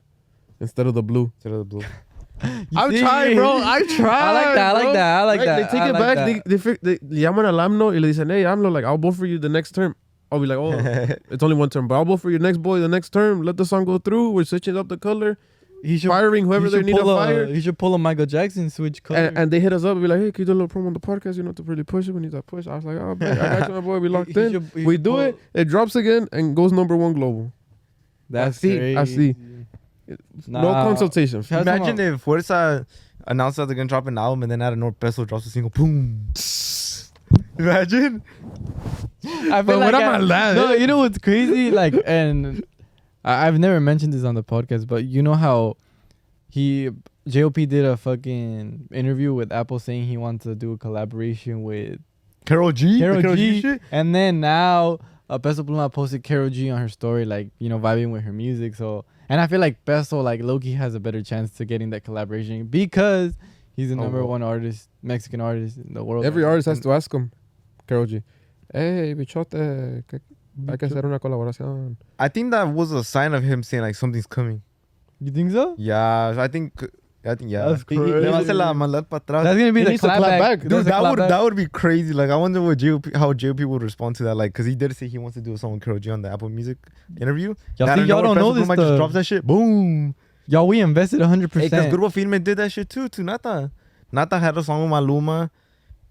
instead 0.61 0.87
of 0.87 0.95
the 0.95 1.03
blue. 1.03 1.31
Instead 1.37 1.53
of 1.53 1.59
the 1.59 1.65
blue. 1.77 1.85
I'm 2.43 2.95
trying, 2.95 3.37
bro. 3.37 3.59
I'm 3.63 3.87
trying. 3.89 4.01
I 4.09 4.33
like 4.33 4.55
that. 4.55 4.75
I 4.77 4.79
bro. 4.79 4.85
like 4.85 4.93
that. 4.95 5.21
I 5.21 5.25
like 5.25 5.39
Right? 5.41 5.47
that. 5.47 5.57
They 5.57 5.79
take 5.79 5.83
I 5.83 5.89
it 5.89 5.93
like 5.93 6.03
back. 6.17 6.45
that. 6.45 6.45
They, 6.49 6.57
they, 6.83 6.99
they, 7.03 7.21
llaman 7.23 7.47
al 7.47 7.59
AMLO 7.61 7.93
y 7.93 7.99
le 7.99 8.09
dicen, 8.09 8.29
hey, 8.31 8.43
AMLO, 8.45 8.71
like, 8.73 8.85
I'll 8.85 8.99
vote 8.99 9.15
for 9.15 9.27
you 9.27 9.39
the 9.39 9.49
next 9.49 9.73
term. 9.73 9.95
I'll 10.33 10.41
be 10.41 10.47
like, 10.47 10.59
oh, 10.59 10.73
it's 11.31 11.43
only 11.43 11.57
one 11.57 11.71
term, 11.71 11.87
but 11.87 11.95
I'll 11.95 12.05
vote 12.05 12.19
for 12.21 12.31
your 12.31 12.41
next 12.41 12.59
boy 12.59 12.81
the 12.81 12.89
next 12.89 13.11
term. 13.11 13.43
Let 13.43 13.57
the 13.57 13.65
song 13.65 13.85
go 13.85 13.99
through. 13.99 14.31
We're 14.31 14.45
switching 14.45 14.77
up 14.77 14.89
the 14.89 14.97
color, 14.99 15.39
He 15.85 15.97
should 15.99 16.09
firing 16.09 16.45
whoever 16.47 16.67
he 16.67 16.73
they 16.73 16.83
need 16.83 16.97
to 16.97 17.05
fire. 17.05 17.47
He 17.47 17.61
should 17.61 17.79
pull 17.79 17.95
a 17.95 17.99
Michael 17.99 18.27
Jackson 18.27 18.69
switch 18.69 19.03
color. 19.05 19.21
And, 19.21 19.39
and 19.39 19.51
they 19.53 19.61
hit 19.61 19.73
us 19.73 19.85
up 19.85 19.93
and 19.93 20.03
be 20.03 20.09
like, 20.09 20.19
hey, 20.21 20.33
can 20.33 20.43
you 20.43 20.47
do 20.47 20.53
a 20.53 20.59
little 20.61 20.69
promo 20.69 20.89
on 20.89 20.93
the 20.93 20.99
podcast? 21.01 21.37
You 21.37 21.45
know, 21.45 21.53
to 21.53 21.63
really 21.63 21.85
push 21.85 22.09
it. 22.09 22.13
We 22.13 22.21
need 22.23 22.33
that 22.33 22.47
push. 22.47 22.67
I 22.67 22.75
was 22.75 22.85
like, 22.85 22.97
oh, 22.97 23.15
man, 23.15 23.39
I 23.39 23.61
got 23.61 23.69
you, 23.69 23.75
my 23.77 23.81
boy. 23.81 23.99
We 24.01 24.09
locked 24.17 24.33
He 24.35 24.41
in. 24.41 24.53
should- 24.53 24.75
we 24.75 24.97
do 24.97 25.11
pull- 25.11 25.21
it. 25.21 25.39
It 25.55 25.67
drops 25.67 25.95
again 25.95 26.27
and 26.33 26.57
goes 26.57 26.73
number 26.73 26.97
one 26.97 27.13
global. 27.13 27.53
That's 28.29 28.59
see, 28.59 28.77
crazy. 28.77 28.97
I 28.97 29.05
see. 29.05 29.37
No 30.47 30.73
consultation. 30.73 31.43
Shout 31.43 31.61
out 31.61 31.65
to 31.65 31.83
Imagine 31.85 31.97
my- 31.97 32.15
if 32.15 32.25
Fuerza 32.25 32.87
announced 33.27 33.57
that 33.57 33.67
they're 33.67 33.77
gonna 33.77 33.89
drop 33.89 34.07
an 34.07 34.19
album 34.19 34.43
and 34.43 34.53
then 34.53 34.61
out 34.63 34.73
of 34.73 34.79
North 34.79 34.99
Peso 35.01 35.25
drops 35.25 35.47
a 35.47 35.51
single. 35.51 35.71
Boom. 35.71 36.29
Imagine. 37.59 38.23
I 39.25 39.63
feel 39.63 39.63
But 39.63 39.79
like 39.79 39.93
what 39.93 39.95
I- 39.95 40.03
about 40.17 40.29
that? 40.29 40.55
No, 40.57 40.73
you 40.73 40.87
know 40.87 40.99
what's 40.99 41.19
crazy? 41.19 41.71
Like, 41.71 41.95
and 42.05 42.65
I, 43.25 43.47
I've 43.47 43.59
never 43.59 43.81
mentioned 43.81 44.13
this 44.13 44.25
on 44.25 44.35
the 44.35 44.45
podcast, 44.45 44.87
but 44.87 45.05
you 45.05 45.23
know 45.23 45.35
how 45.35 45.77
he 46.51 46.91
JOP 47.27 47.55
did 47.55 47.85
a 47.85 47.97
fucking 47.97 48.89
interview 48.93 49.33
with 49.33 49.53
Apple 49.53 49.79
saying 49.79 50.05
he 50.05 50.17
wants 50.17 50.45
to 50.45 50.55
do 50.55 50.73
a 50.73 50.79
collaboration 50.79 51.63
with 51.63 52.01
Karol 52.45 52.73
G. 52.73 52.99
Karol, 52.99 53.23
The 53.23 53.37
G, 53.37 53.61
shit? 53.63 53.81
and 53.91 54.15
then 54.15 54.41
now 54.41 54.99
uh, 55.31 55.39
Peso 55.39 55.63
Pluma 55.63 55.91
posted 55.93 56.23
Karol 56.23 56.51
G 56.51 56.69
on 56.71 56.79
her 56.79 56.89
story, 56.89 57.25
like 57.25 57.49
you 57.59 57.69
know, 57.71 57.79
vibing 57.79 58.13
with 58.13 58.23
her 58.25 58.33
music. 58.33 58.75
So, 58.75 59.05
and 59.29 59.41
I 59.41 59.47
feel 59.47 59.61
like 59.61 59.85
Peso, 59.85 60.21
like 60.21 60.43
Loki, 60.43 60.73
has 60.73 60.95
a 60.95 61.01
better 61.01 61.23
chance 61.23 61.51
to 61.59 61.65
getting 61.65 61.91
that 61.91 62.05
collaboration 62.05 62.67
because 62.67 63.35
he's 63.77 63.89
the 63.89 63.95
Oh, 63.97 64.03
number 64.05 64.19
well. 64.21 64.29
one 64.29 64.43
artist, 64.43 64.89
Mexican 65.03 65.41
artist 65.41 65.77
in 65.79 65.95
the 65.95 66.05
world. 66.05 66.25
Every 66.25 66.45
artist 66.45 66.67
has 66.67 66.81
to 66.81 66.93
ask 66.93 67.13
him, 67.13 67.31
Karol 67.87 68.07
G. 68.07 68.23
Hey, 68.73 69.15
bichote, 69.15 70.05
que 70.09 70.21
hay 70.69 70.77
que 70.79 70.87
hacer 70.89 71.05
una 71.05 71.19
colaboración. 71.21 71.97
I 72.19 72.29
think 72.29 72.51
that 72.53 72.69
was 72.69 72.93
a 72.93 73.05
sign 73.05 73.35
of 73.35 73.43
him 73.45 73.63
saying 73.63 73.83
like 73.83 73.95
something's 73.95 74.27
coming. 74.27 74.63
You 75.21 75.31
think 75.31 75.53
so? 75.53 75.75
Yeah, 75.79 76.35
I 76.37 76.49
think. 76.49 76.73
I 77.27 77.35
think 77.37 77.51
yeah. 77.51 77.69
That's 77.69 77.85
He- 77.89 77.95
he- 77.95 78.01
le 78.01 78.21
va 78.31 78.37
a 78.37 78.41
hacer 78.41 78.45
crazy. 78.47 78.53
la 78.55 78.75
maldad 78.75 79.09
para 79.09 79.21
atrás. 79.21 79.45
That's 79.45 79.59
gonna 79.59 79.73
be 79.73 79.81
He 79.81 79.93
the 79.93 79.99
clap 79.99 80.19
clap 80.19 80.39
back. 80.39 80.61
back. 80.61 80.69
Dude, 80.69 80.85
that 80.87 81.03
would 81.03 81.17
back. 81.17 81.29
that 81.31 81.43
would 81.43 81.57
be 81.57 81.67
crazy. 81.67 82.13
Like, 82.13 82.31
I 82.31 82.37
wonder 82.37 82.61
what 82.61 82.77
JOP, 82.79 83.07
how 83.17 83.33
JOP 83.33 83.61
would 83.65 83.83
respond 83.83 84.17
to 84.17 84.25
that. 84.25 84.35
Like, 84.35 84.53
cause 84.53 84.67
he 84.67 84.75
did 84.75 84.95
say 84.97 85.09
he 85.09 85.19
wants 85.19 85.35
to 85.37 85.41
do 85.41 85.53
a 85.55 85.59
song 85.59 85.73
with 85.73 85.83
Karol 85.83 85.99
G 85.99 86.11
on 86.11 86.23
the 86.23 86.31
Apple 86.31 86.49
Music 86.51 86.77
interview. 87.21 87.55
Y'all 87.79 87.89
Out 87.89 87.97
see, 87.97 88.03
of 88.03 88.09
y'all 88.09 88.23
don't 88.23 88.37
know 88.37 88.53
this 88.53 88.69
Pluma 88.69 88.77
just 88.77 88.97
drops 88.97 89.15
that 89.15 89.25
shit. 89.25 89.47
Boom. 89.47 90.15
Y'all, 90.47 90.67
we 90.69 90.81
invested 90.81 91.21
100%. 91.21 91.61
Hey, 91.61 91.71
cause 91.71 91.87
Grupo 91.87 92.13
Firme 92.13 92.43
did 92.43 92.59
that 92.59 92.71
shit 92.71 92.91
too 92.91 93.09
to 93.09 93.23
Nata. 93.23 93.71
Nata 94.13 94.39
had 94.39 94.57
a 94.59 94.63
song 94.63 94.83
with 94.83 94.91
Maluma. 94.93 95.49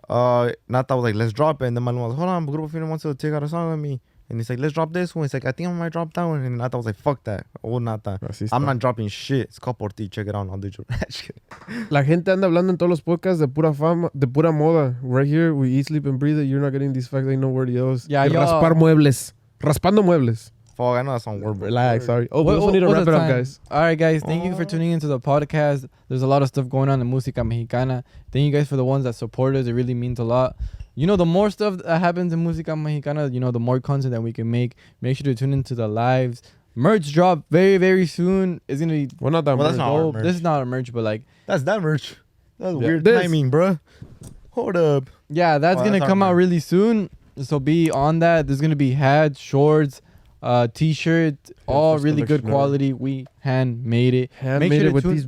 Uh, 0.10 0.52
Nata 0.67 0.95
was 0.95 1.04
like, 1.04 1.15
let's 1.15 1.32
drop 1.32 1.62
it. 1.62 1.67
And 1.67 1.78
then 1.78 1.84
Maluma 1.84 2.08
was, 2.08 2.15
hold 2.15 2.30
on, 2.30 2.47
Grupo 2.47 2.69
Firme 2.71 2.89
wants 2.89 3.04
to 3.04 3.13
take 3.13 3.32
out 3.34 3.43
a 3.43 3.47
song 3.47 3.69
with 3.71 3.80
me. 3.80 4.02
And 4.34 4.39
he's 4.39 4.50
like, 4.50 4.58
let's 4.58 4.74
drop 4.74 4.91
this 4.93 5.13
one. 5.13 5.26
He's 5.26 5.34
like, 5.36 5.46
I 5.46 5.52
think 5.52 5.69
I 5.69 5.72
might 5.74 5.91
drop 5.91 6.12
that 6.15 6.24
one. 6.24 6.41
And 6.43 6.58
Nata 6.58 6.76
was 6.76 6.88
like, 6.88 6.96
fuck 6.96 7.24
that. 7.26 7.46
Oh, 7.63 7.78
Nata. 7.78 8.19
I'm 8.52 8.65
not 8.65 8.80
dropping 8.80 9.08
shit. 9.10 9.41
It's 9.41 9.60
called 9.60 9.78
por 9.78 9.89
ti. 9.89 10.10
Check 10.10 10.26
it 10.26 10.34
out. 10.34 10.50
I'll 10.50 10.58
do 10.58 10.72
your. 10.76 10.88
La 11.91 12.04
gente 12.04 12.32
anda 12.32 12.48
hablando 12.48 12.72
en 12.72 12.78
todos 12.78 12.89
los 12.89 13.02
podcasts 13.02 13.38
de 13.38 13.48
pura 13.48 13.72
fama, 13.76 14.10
de 14.15 14.26
pura 14.26 14.52
moda. 14.52 14.96
Right 15.04 15.28
here, 15.28 15.54
we 15.54 15.69
eat, 15.69 15.86
sleep, 15.86 16.08
and 16.08 16.17
breathe 16.17 16.39
it. 16.39 16.46
You're 16.46 16.62
not 16.62 16.72
getting 16.72 16.93
these 16.93 17.08
facts. 17.08 17.28
Ain't 17.28 17.41
nowhere 17.41 17.67
else. 17.78 18.08
Yeah, 18.10 18.26
raspar 18.26 18.74
muebles. 18.74 19.34
Raspando 19.60 20.02
muebles. 20.02 20.52
Fuck, 20.76 20.96
I 20.98 21.02
know 21.04 21.12
that's 21.12 21.28
on 21.28 21.40
word. 21.42 21.60
but- 21.60 21.66
Relax, 21.68 22.06
sorry. 22.06 22.28
Oh, 22.32 22.42
we 22.42 22.54
also 22.54 22.72
need 22.72 22.80
to 22.80 22.88
what's 22.88 22.98
wrap 22.98 23.06
the 23.06 23.12
it 23.12 23.16
up, 23.16 23.22
time? 23.22 23.30
guys. 23.38 23.60
All 23.70 23.80
right, 23.82 23.96
guys. 23.98 24.22
Thank 24.24 24.44
you 24.44 24.56
for 24.56 24.64
Oh. 24.64 24.66
tuning 24.66 24.92
into 24.92 25.08
the 25.08 25.20
podcast. 25.20 25.88
There's 26.10 26.24
a 26.24 26.28
lot 26.28 26.42
of 26.42 26.48
stuff 26.48 26.68
going 26.70 26.90
on 26.90 27.00
in 27.00 27.12
Música 27.12 27.46
Mexicana. 27.46 28.04
Thank 28.32 28.46
you 28.46 28.52
guys 28.52 28.68
for 28.68 28.76
the 28.76 28.86
ones 28.86 29.04
that 29.04 29.14
support 29.14 29.56
us. 29.56 29.68
It 29.68 29.74
really 29.74 29.94
means 29.94 30.18
a 30.20 30.24
lot. 30.24 30.56
You 30.96 31.06
know, 31.08 31.16
the 31.16 31.26
more 31.26 31.50
stuff 31.50 31.78
that 31.78 32.00
happens 32.00 32.34
in 32.34 32.44
Música 32.44 32.76
Mexicana, 32.80 33.28
you 33.30 33.40
know, 33.40 33.52
the 33.52 33.60
more 33.60 33.80
content 33.80 34.12
that 34.12 34.22
we 34.22 34.34
can 34.34 34.50
make. 34.50 34.76
Make 35.02 35.18
sure 35.18 35.26
to 35.26 35.36
tune 35.36 35.54
into 35.54 35.76
the 35.76 35.88
lives. 35.88 36.42
Merch 36.76 37.12
drop 37.14 37.44
very, 37.52 37.78
very 37.78 38.08
soon. 38.08 38.60
It's 38.68 38.80
gonna 38.80 38.94
be 38.94 39.10
Well, 39.20 39.32
not 39.32 39.46
that 39.46 39.58
Well, 39.58 39.68
that's 39.68 39.78
not 39.78 39.92
our 39.92 40.12
merch. 40.12 40.24
This 40.24 40.36
is 40.38 40.42
not 40.42 40.62
a 40.64 40.66
merch, 40.66 40.92
but 40.92 41.04
like, 41.04 41.22
That's 41.46 41.64
that 41.64 41.82
merch. 41.84 42.16
That's 42.60 42.74
Yeah. 42.74 42.80
weird 42.80 43.04
This- 43.04 43.22
timing, 43.22 43.50
bro. 43.52 43.78
Hold 44.52 44.76
up. 44.78 45.10
yeah, 45.30 45.58
that's 45.58 45.82
Oh, 45.82 45.84
gonna 45.84 46.00
come 46.00 46.24
out 46.24 46.32
merch. 46.34 46.38
really 46.38 46.60
soon. 46.60 47.10
So 47.42 47.60
be 47.60 47.90
on 47.90 48.20
that. 48.20 48.46
There's 48.48 48.62
gonna 48.62 48.76
be 48.76 48.92
hats, 48.92 49.40
shorts, 49.40 50.02
uh, 50.43 50.67
t-shirt, 50.67 51.38
all 51.65 51.97
really 51.97 52.21
good 52.21 52.41
collection 52.41 52.47
ever. 52.47 52.51
quality. 52.51 52.93
We 52.93 53.25
hand 53.39 53.86
made 53.86 54.13
it. 54.13 54.32
Handmade 54.34 54.82
sure 54.82 54.89
it 54.89 54.93
with 54.93 55.06
these. 55.06 55.27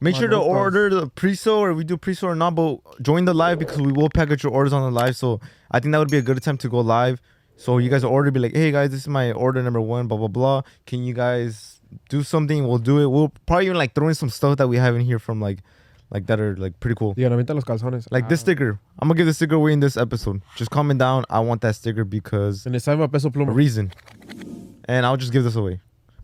Make 0.00 0.16
sure 0.16 0.28
to 0.28 0.36
no 0.36 0.42
order 0.42 0.90
the 0.90 1.06
pre-sale 1.08 1.54
or 1.54 1.72
we 1.72 1.84
do 1.84 1.96
pre-sale 1.96 2.30
or 2.30 2.34
not, 2.34 2.54
but 2.54 2.80
join 3.02 3.24
the 3.24 3.34
live 3.34 3.58
because 3.58 3.80
we 3.80 3.92
will 3.92 4.10
package 4.10 4.42
your 4.42 4.52
orders 4.52 4.72
on 4.72 4.82
the 4.82 4.90
live. 4.90 5.16
So 5.16 5.40
I 5.70 5.80
think 5.80 5.92
that 5.92 5.98
would 5.98 6.10
be 6.10 6.18
a 6.18 6.22
good 6.22 6.42
time 6.42 6.58
to 6.58 6.68
go 6.68 6.80
live. 6.80 7.20
So 7.56 7.78
you 7.78 7.88
guys 7.88 8.04
order, 8.04 8.30
be 8.30 8.40
like, 8.40 8.54
hey 8.54 8.70
guys, 8.70 8.90
this 8.90 9.00
is 9.00 9.08
my 9.08 9.32
order 9.32 9.62
number 9.62 9.80
one, 9.80 10.06
blah 10.06 10.18
blah 10.18 10.28
blah. 10.28 10.62
Can 10.86 11.02
you 11.04 11.14
guys 11.14 11.80
do 12.08 12.22
something? 12.22 12.68
We'll 12.68 12.78
do 12.78 12.98
it. 12.98 13.06
We'll 13.06 13.32
probably 13.46 13.66
even 13.66 13.78
like 13.78 13.94
throw 13.94 14.08
in 14.08 14.14
some 14.14 14.28
stuff 14.28 14.58
that 14.58 14.68
we 14.68 14.76
have 14.76 14.94
in 14.94 15.02
here 15.02 15.18
from 15.18 15.40
like, 15.40 15.60
like 16.10 16.26
that 16.26 16.38
are 16.40 16.56
like 16.56 16.78
pretty 16.80 16.94
cool. 16.94 17.14
Digan, 17.14 17.32
avienta 17.32 17.54
los 17.54 17.64
calzones. 17.64 18.06
Like 18.10 18.28
this 18.28 18.40
sticker. 18.40 18.78
I'm 18.98 19.08
gonna 19.08 19.16
give 19.18 19.26
the 19.26 19.34
sticker 19.34 19.56
away 19.56 19.72
in 19.72 19.80
this 19.80 19.96
episode. 19.96 20.42
Just 20.56 20.70
comment 20.70 20.98
down. 21.00 21.24
I 21.30 21.40
want 21.40 21.60
that 21.62 21.74
sticker 21.76 22.04
because 22.04 22.64
And 22.66 22.74
it's 22.76 22.84
time 22.84 22.98
for 22.98 23.08
peso 23.08 23.28
a 23.28 23.30
pluma. 23.30 23.54
reason. 23.54 23.92
And 24.88 25.04
I'll 25.04 25.16
just 25.16 25.32
give 25.32 25.44
this 25.44 25.56
away. 25.56 25.80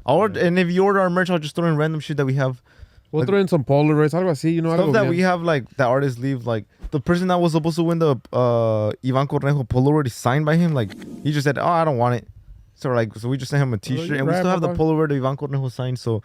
I'll 0.06 0.16
order, 0.16 0.40
and 0.40 0.58
if 0.58 0.70
you 0.70 0.84
order 0.84 1.00
our 1.00 1.10
merch, 1.10 1.30
I'll 1.30 1.38
just 1.38 1.54
throw 1.54 1.66
in 1.66 1.76
random 1.76 2.00
shit 2.00 2.16
that 2.16 2.26
we 2.26 2.34
have. 2.34 2.62
We'll 3.10 3.20
Like- 3.22 3.28
throw 3.28 3.38
in 3.38 3.46
some 3.48 3.62
Polaroids, 3.64 4.14
algo 4.14 4.30
así, 4.30 4.52
you 4.54 4.62
know, 4.62 4.72
Stuff 4.74 4.86
algo 4.88 4.92
that 4.94 5.00
bien. 5.02 5.10
we 5.10 5.20
have 5.20 5.42
like 5.42 5.68
that 5.76 5.86
artists 5.86 6.18
leave 6.18 6.46
like 6.46 6.64
the 6.92 7.00
person 7.00 7.28
that 7.28 7.40
was 7.40 7.52
supposed 7.52 7.76
to 7.76 7.82
win 7.82 7.98
the 7.98 8.16
uh 8.32 8.88
Ivan 9.04 9.26
Cornejo 9.28 9.66
Polaroid 9.68 10.06
is 10.06 10.14
signed 10.14 10.46
by 10.46 10.56
him. 10.56 10.72
Like 10.74 10.90
he 11.22 11.30
just 11.32 11.44
said, 11.44 11.58
Oh, 11.58 11.66
I 11.66 11.84
don't 11.84 11.98
want 11.98 12.14
it. 12.14 12.26
So 12.74 12.90
like 12.90 13.14
so 13.16 13.28
we 13.28 13.36
just 13.36 13.50
sent 13.50 13.62
him 13.62 13.74
a 13.74 13.78
t 13.78 13.96
shirt 13.96 14.08
you 14.08 14.14
and 14.16 14.26
we 14.26 14.32
still 14.32 14.46
have 14.46 14.60
the 14.62 14.68
Polaroid 14.74 15.10
of 15.16 15.24
Ivan 15.24 15.36
Cornejo 15.36 15.70
signed. 15.70 15.98
So 15.98 16.22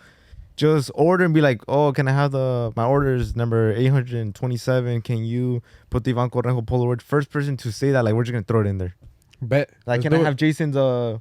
just 0.58 0.92
order 0.96 1.24
and 1.24 1.34
be 1.34 1.40
like, 1.42 1.62
Oh, 1.68 1.94
can 1.94 2.08
I 2.08 2.12
have 2.12 2.32
the 2.32 2.74
my 2.76 2.86
order 2.86 3.16
is 3.16 3.36
number 3.36 3.72
eight 3.74 3.88
hundred 3.88 4.16
and 4.16 4.36
twenty 4.36 4.58
seven. 4.58 5.02
Can 5.02 5.24
you 5.24 5.62
put 5.90 6.04
the 6.04 6.12
Ivan 6.12 6.30
Cornejo 6.30 6.66
Polaroid? 6.66 7.02
First 7.02 7.30
person 7.32 7.56
to 7.58 7.72
say 7.72 7.92
that, 7.92 8.04
like 8.04 8.14
we're 8.14 8.24
just 8.24 8.34
gonna 8.34 8.44
throw 8.44 8.62
it 8.62 8.68
in 8.68 8.78
there. 8.80 8.96
Bet. 9.42 9.70
Like 9.86 10.00
Let's 10.00 10.04
can 10.04 10.14
I 10.16 10.20
it. 10.22 10.26
have 10.26 10.36
Jason's 10.36 10.76
uh 10.76 11.20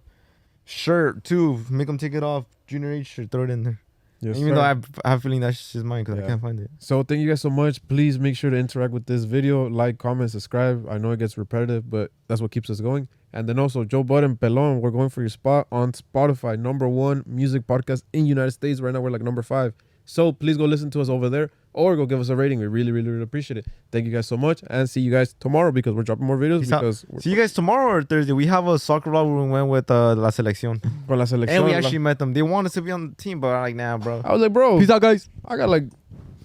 shirt 0.65 1.23
too? 1.25 1.61
Make 1.71 1.89
him 1.89 1.99
take 1.99 2.15
it 2.15 2.23
off. 2.23 2.47
Junior 2.67 2.93
H 2.93 3.07
shirt, 3.07 3.31
throw 3.31 3.45
it 3.45 3.51
in 3.51 3.63
there. 3.63 3.81
Yes, 4.21 4.39
Even 4.39 4.51
sir. 4.51 4.55
though 4.55 4.61
I 4.63 4.69
have, 4.69 4.85
I 5.05 5.11
have 5.11 5.19
a 5.19 5.23
feeling 5.23 5.41
that's 5.41 5.73
just 5.73 5.85
mine 5.85 6.03
because 6.03 6.19
Yeah. 6.19 6.25
I 6.25 6.29
can't 6.29 6.41
find 6.41 6.59
it. 6.59 6.71
So 6.79 7.03
thank 7.03 7.21
you 7.21 7.29
guys 7.29 7.43
so 7.43 7.51
much. 7.51 7.87
Please 7.87 8.19
make 8.19 8.35
sure 8.35 8.51
to 8.51 8.57
interact 8.57 8.93
with 8.95 9.05
this 9.05 9.25
video, 9.25 9.69
like, 9.69 9.99
comment, 9.99 10.31
subscribe. 10.31 10.89
I 10.89 10.97
know 10.97 11.11
it 11.11 11.19
gets 11.19 11.37
repetitive, 11.37 11.89
but 11.91 12.11
that's 12.27 12.41
what 12.41 12.51
keeps 12.51 12.71
us 12.71 12.81
going. 12.81 13.09
And 13.33 13.49
then 13.49 13.59
also 13.59 13.85
Joe 13.85 14.03
Budden 14.03 14.37
Pelon, 14.37 14.81
we're 14.81 14.91
going 14.91 15.11
for 15.11 15.21
your 15.21 15.29
spot 15.29 15.67
on 15.71 15.93
Spotify, 15.93 16.59
number 16.59 16.89
one 16.89 17.23
music 17.27 17.67
podcast 17.67 18.03
in 18.13 18.27
United 18.27 18.53
States. 18.53 18.81
Right 18.81 18.95
now 18.95 19.01
we're 19.01 19.11
like 19.11 19.23
number 19.23 19.43
five. 19.43 19.75
So 20.07 20.33
please 20.33 20.57
go 20.57 20.65
listen 20.65 20.91
to 20.93 21.01
us 21.01 21.09
over 21.09 21.29
there 21.29 21.51
or 21.77 21.95
go 21.95 22.07
give 22.07 22.19
us 22.19 22.29
a 22.31 22.37
rating. 22.37 22.59
We 22.59 22.67
really, 22.67 22.91
really, 22.91 23.11
really 23.11 23.23
appreciate 23.23 23.59
it. 23.59 23.67
Thank 23.93 24.07
you 24.07 24.13
guys 24.13 24.27
so 24.27 24.37
much, 24.37 24.63
and 24.69 24.89
see 24.89 25.01
you 25.01 25.11
guys 25.11 25.35
tomorrow 25.39 25.71
because 25.73 25.95
we're 25.95 26.05
dropping 26.05 26.25
more 26.25 26.39
videos 26.39 26.61
Peace 26.61 26.71
because 26.71 27.05
we're 27.09 27.21
See 27.21 27.31
you 27.31 27.37
guys 27.37 27.53
tomorrow 27.53 27.93
or 27.93 28.03
Thursday. 28.03 28.33
We 28.33 28.47
have 28.47 28.67
a 28.67 28.79
soccer 28.79 29.11
vlog 29.11 29.27
where 29.27 29.45
we 29.45 29.51
went 29.51 29.69
with 29.69 29.91
uh, 29.91 30.15
La 30.15 30.31
Selección. 30.31 30.81
con 31.09 31.19
la 31.19 31.25
selección. 31.27 31.49
And 31.49 31.65
we 31.65 31.75
actually 31.75 31.99
met 31.99 32.19
them. 32.19 32.33
They 32.33 32.43
wanted 32.43 32.73
to 32.73 32.83
be 32.83 32.91
on 32.91 33.11
the 33.11 33.15
team, 33.17 33.41
but 33.41 33.49
I'm 33.49 33.63
like, 33.63 33.77
nah, 33.77 33.99
bro. 33.99 34.23
I 34.25 34.33
was 34.33 34.41
like, 34.41 34.53
bro, 34.53 34.79
Peace 34.79 34.91
out, 34.91 35.03
guys. 35.03 35.29
I 35.45 35.57
got 35.57 35.69
like 35.69 35.85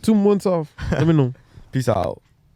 two 0.01 0.15
months 0.15 0.45
off. 0.45 0.73
Let 0.91 1.07
me 1.07 1.13
know. 1.13 1.33
Peace 1.71 1.87
out. 1.87 2.21